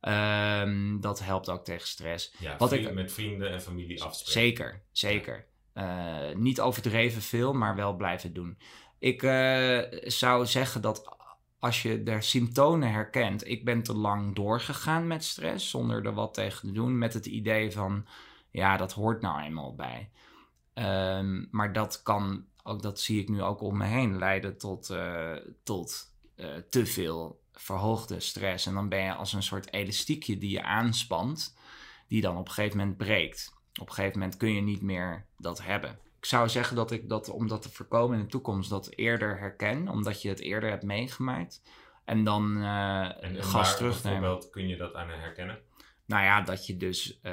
Um, 0.00 1.00
dat 1.00 1.20
helpt 1.20 1.48
ook 1.48 1.64
tegen 1.64 1.88
stress. 1.88 2.34
Ja, 2.38 2.56
Wat 2.56 2.72
ik, 2.72 2.92
met 2.92 3.12
vrienden 3.12 3.50
en 3.50 3.62
familie 3.62 4.02
afspreken. 4.02 4.32
Zeker, 4.32 4.82
zeker. 4.92 5.46
Uh, 5.74 6.34
niet 6.34 6.60
overdreven 6.60 7.22
veel, 7.22 7.52
maar 7.52 7.74
wel 7.76 7.96
blijven 7.96 8.32
doen. 8.32 8.58
Ik 8.98 9.22
uh, 9.22 9.80
zou 10.02 10.46
zeggen 10.46 10.82
dat 10.82 11.16
als 11.58 11.82
je 11.82 12.02
de 12.02 12.20
symptomen 12.20 12.90
herkent, 12.90 13.48
ik 13.48 13.64
ben 13.64 13.82
te 13.82 13.94
lang 13.94 14.34
doorgegaan 14.34 15.06
met 15.06 15.24
stress 15.24 15.70
zonder 15.70 16.06
er 16.06 16.14
wat 16.14 16.34
tegen 16.34 16.68
te 16.68 16.72
doen, 16.74 16.98
met 16.98 17.14
het 17.14 17.26
idee 17.26 17.72
van, 17.72 18.06
ja, 18.50 18.76
dat 18.76 18.92
hoort 18.92 19.20
nou 19.20 19.40
eenmaal 19.40 19.74
bij. 19.74 20.10
Um, 20.74 21.48
maar 21.50 21.72
dat 21.72 22.02
kan, 22.02 22.44
ook 22.62 22.82
dat 22.82 23.00
zie 23.00 23.20
ik 23.20 23.28
nu 23.28 23.42
ook 23.42 23.60
om 23.60 23.76
me 23.76 23.84
heen, 23.84 24.18
leiden 24.18 24.58
tot, 24.58 24.90
uh, 24.90 25.36
tot 25.62 26.12
uh, 26.36 26.46
te 26.70 26.86
veel 26.86 27.40
verhoogde 27.52 28.20
stress. 28.20 28.66
En 28.66 28.74
dan 28.74 28.88
ben 28.88 29.02
je 29.02 29.14
als 29.14 29.32
een 29.32 29.42
soort 29.42 29.72
elastiekje 29.72 30.38
die 30.38 30.50
je 30.50 30.62
aanspant, 30.62 31.56
die 32.08 32.20
dan 32.20 32.36
op 32.36 32.48
een 32.48 32.52
gegeven 32.52 32.78
moment 32.78 32.96
breekt. 32.96 33.52
Op 33.80 33.88
een 33.88 33.94
gegeven 33.94 34.18
moment 34.18 34.36
kun 34.36 34.54
je 34.54 34.60
niet 34.60 34.82
meer 34.82 35.26
dat 35.36 35.62
hebben 35.62 35.98
ik 36.18 36.24
zou 36.24 36.48
zeggen 36.48 36.76
dat 36.76 36.90
ik 36.90 37.08
dat, 37.08 37.28
om 37.30 37.48
dat 37.48 37.62
te 37.62 37.70
voorkomen 37.70 38.18
in 38.18 38.24
de 38.24 38.30
toekomst, 38.30 38.70
dat 38.70 38.90
eerder 38.94 39.38
herken, 39.38 39.88
omdat 39.88 40.22
je 40.22 40.28
het 40.28 40.40
eerder 40.40 40.70
hebt 40.70 40.82
meegemaakt. 40.82 41.62
En 42.04 42.24
dan 42.24 42.56
uh, 42.56 43.24
en, 43.24 43.44
gas 43.44 43.76
terugnemen. 43.76 44.20
Bijvoorbeeld, 44.20 44.50
kun 44.50 44.68
je 44.68 44.76
dat 44.76 44.94
aan 44.94 45.08
herkennen? 45.08 45.58
Nou 46.06 46.24
ja, 46.24 46.40
dat 46.40 46.66
je 46.66 46.76
dus 46.76 47.20
uh, 47.22 47.32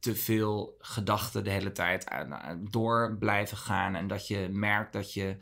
te 0.00 0.14
veel 0.14 0.76
gedachten 0.78 1.44
de 1.44 1.50
hele 1.50 1.72
tijd 1.72 2.06
door 2.70 3.16
blijven 3.18 3.56
gaan. 3.56 3.94
En 3.94 4.06
dat 4.06 4.26
je 4.26 4.48
merkt 4.50 4.92
dat 4.92 5.12
je 5.12 5.36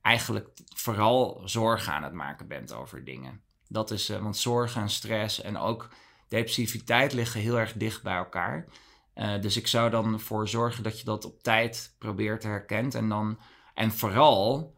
eigenlijk 0.00 0.48
vooral 0.74 1.42
zorgen 1.44 1.92
aan 1.92 2.02
het 2.02 2.12
maken 2.12 2.48
bent 2.48 2.72
over 2.72 3.04
dingen. 3.04 3.40
Dat 3.68 3.90
is, 3.90 4.10
uh, 4.10 4.18
want 4.18 4.36
zorgen 4.36 4.82
en 4.82 4.88
stress 4.88 5.40
en 5.40 5.56
ook 5.56 5.88
depressiviteit 6.28 7.12
liggen 7.12 7.40
heel 7.40 7.58
erg 7.58 7.72
dicht 7.72 8.02
bij 8.02 8.16
elkaar. 8.16 8.66
Uh, 9.14 9.40
dus 9.40 9.56
ik 9.56 9.66
zou 9.66 9.90
dan 9.90 10.12
ervoor 10.12 10.48
zorgen 10.48 10.82
dat 10.82 10.98
je 10.98 11.04
dat 11.04 11.24
op 11.24 11.42
tijd 11.42 11.94
probeert 11.98 12.40
te 12.40 12.46
herkennen. 12.46 12.92
En, 12.92 13.08
dan, 13.08 13.38
en 13.74 13.92
vooral 13.92 14.74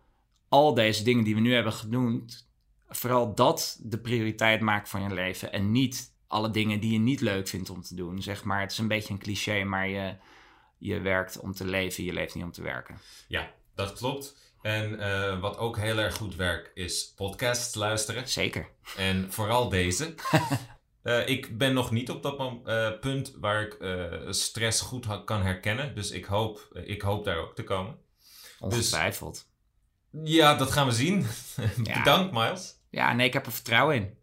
al 0.48 0.74
deze 0.74 1.04
dingen 1.04 1.24
die 1.24 1.34
we 1.34 1.40
nu 1.40 1.54
hebben 1.54 1.72
genoemd, 1.72 2.48
vooral 2.88 3.34
dat 3.34 3.78
de 3.82 3.98
prioriteit 3.98 4.60
maakt 4.60 4.88
van 4.88 5.02
je 5.02 5.14
leven. 5.14 5.52
En 5.52 5.70
niet 5.70 6.14
alle 6.26 6.50
dingen 6.50 6.80
die 6.80 6.92
je 6.92 6.98
niet 6.98 7.20
leuk 7.20 7.48
vindt 7.48 7.70
om 7.70 7.82
te 7.82 7.94
doen. 7.94 8.22
Zeg 8.22 8.44
maar, 8.44 8.60
het 8.60 8.72
is 8.72 8.78
een 8.78 8.88
beetje 8.88 9.12
een 9.12 9.20
cliché, 9.20 9.64
maar 9.64 9.88
je, 9.88 10.16
je 10.78 11.00
werkt 11.00 11.40
om 11.40 11.52
te 11.52 11.64
leven, 11.64 12.04
je 12.04 12.12
leeft 12.12 12.34
niet 12.34 12.44
om 12.44 12.52
te 12.52 12.62
werken. 12.62 12.98
Ja, 13.28 13.50
dat 13.74 13.92
klopt. 13.92 14.54
En 14.62 14.92
uh, 14.92 15.40
wat 15.40 15.58
ook 15.58 15.76
heel 15.78 15.98
erg 15.98 16.16
goed 16.16 16.34
werkt, 16.34 16.70
is 16.74 17.12
podcasts 17.16 17.74
luisteren. 17.74 18.28
Zeker. 18.28 18.68
En 18.96 19.32
vooral 19.32 19.68
deze. 19.68 20.14
Uh, 21.06 21.28
ik 21.28 21.58
ben 21.58 21.74
nog 21.74 21.90
niet 21.90 22.10
op 22.10 22.22
dat 22.22 22.40
uh, 22.40 22.90
punt 23.00 23.34
waar 23.40 23.62
ik 23.62 23.76
uh, 23.80 24.30
stress 24.30 24.80
goed 24.80 25.24
kan 25.24 25.42
herkennen. 25.42 25.94
Dus 25.94 26.10
ik 26.10 26.24
hoop, 26.24 26.68
ik 26.84 27.02
hoop 27.02 27.24
daar 27.24 27.36
ook 27.36 27.54
te 27.54 27.64
komen. 27.64 27.96
Ongetwijfeld. 28.58 29.48
Dus, 30.10 30.32
ja, 30.34 30.54
dat 30.54 30.70
gaan 30.70 30.86
we 30.86 30.92
zien. 30.92 31.26
ja. 31.82 31.98
Bedankt, 31.98 32.32
Miles. 32.32 32.74
Ja, 32.90 33.12
nee, 33.12 33.26
ik 33.26 33.32
heb 33.32 33.46
er 33.46 33.52
vertrouwen 33.52 33.96
in. 33.96 34.14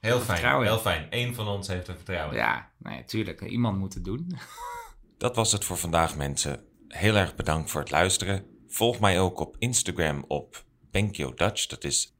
Heel 0.00 0.16
fijn, 0.16 0.24
vertrouwen 0.24 0.66
heel 0.66 0.78
fijn. 0.78 1.06
Eén 1.10 1.34
van 1.34 1.48
ons 1.48 1.68
heeft 1.68 1.88
er 1.88 1.94
vertrouwen 1.94 2.34
in. 2.34 2.40
Ja, 2.40 2.70
nee, 2.78 3.04
tuurlijk. 3.04 3.40
Iemand 3.40 3.78
moet 3.78 3.94
het 3.94 4.04
doen. 4.04 4.38
dat 5.18 5.36
was 5.36 5.52
het 5.52 5.64
voor 5.64 5.78
vandaag, 5.78 6.16
mensen. 6.16 6.64
Heel 6.88 7.16
erg 7.16 7.34
bedankt 7.34 7.70
voor 7.70 7.80
het 7.80 7.90
luisteren. 7.90 8.44
Volg 8.68 9.00
mij 9.00 9.20
ook 9.20 9.40
op 9.40 9.56
Instagram 9.58 10.24
op 10.28 10.64
Benkyo 10.90 11.34
Dutch. 11.34 11.66
Dat 11.66 11.84
is 11.84 12.16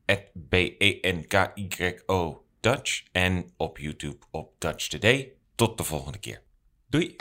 B-E-N-K-Y-O 0.48 2.41
Dutch 2.62 3.02
en 3.12 3.52
op 3.56 3.78
YouTube 3.78 4.26
op 4.30 4.54
Dutch 4.58 4.88
Today. 4.88 5.32
Tot 5.54 5.78
de 5.78 5.84
volgende 5.84 6.18
keer. 6.18 6.42
Doei! 6.86 7.16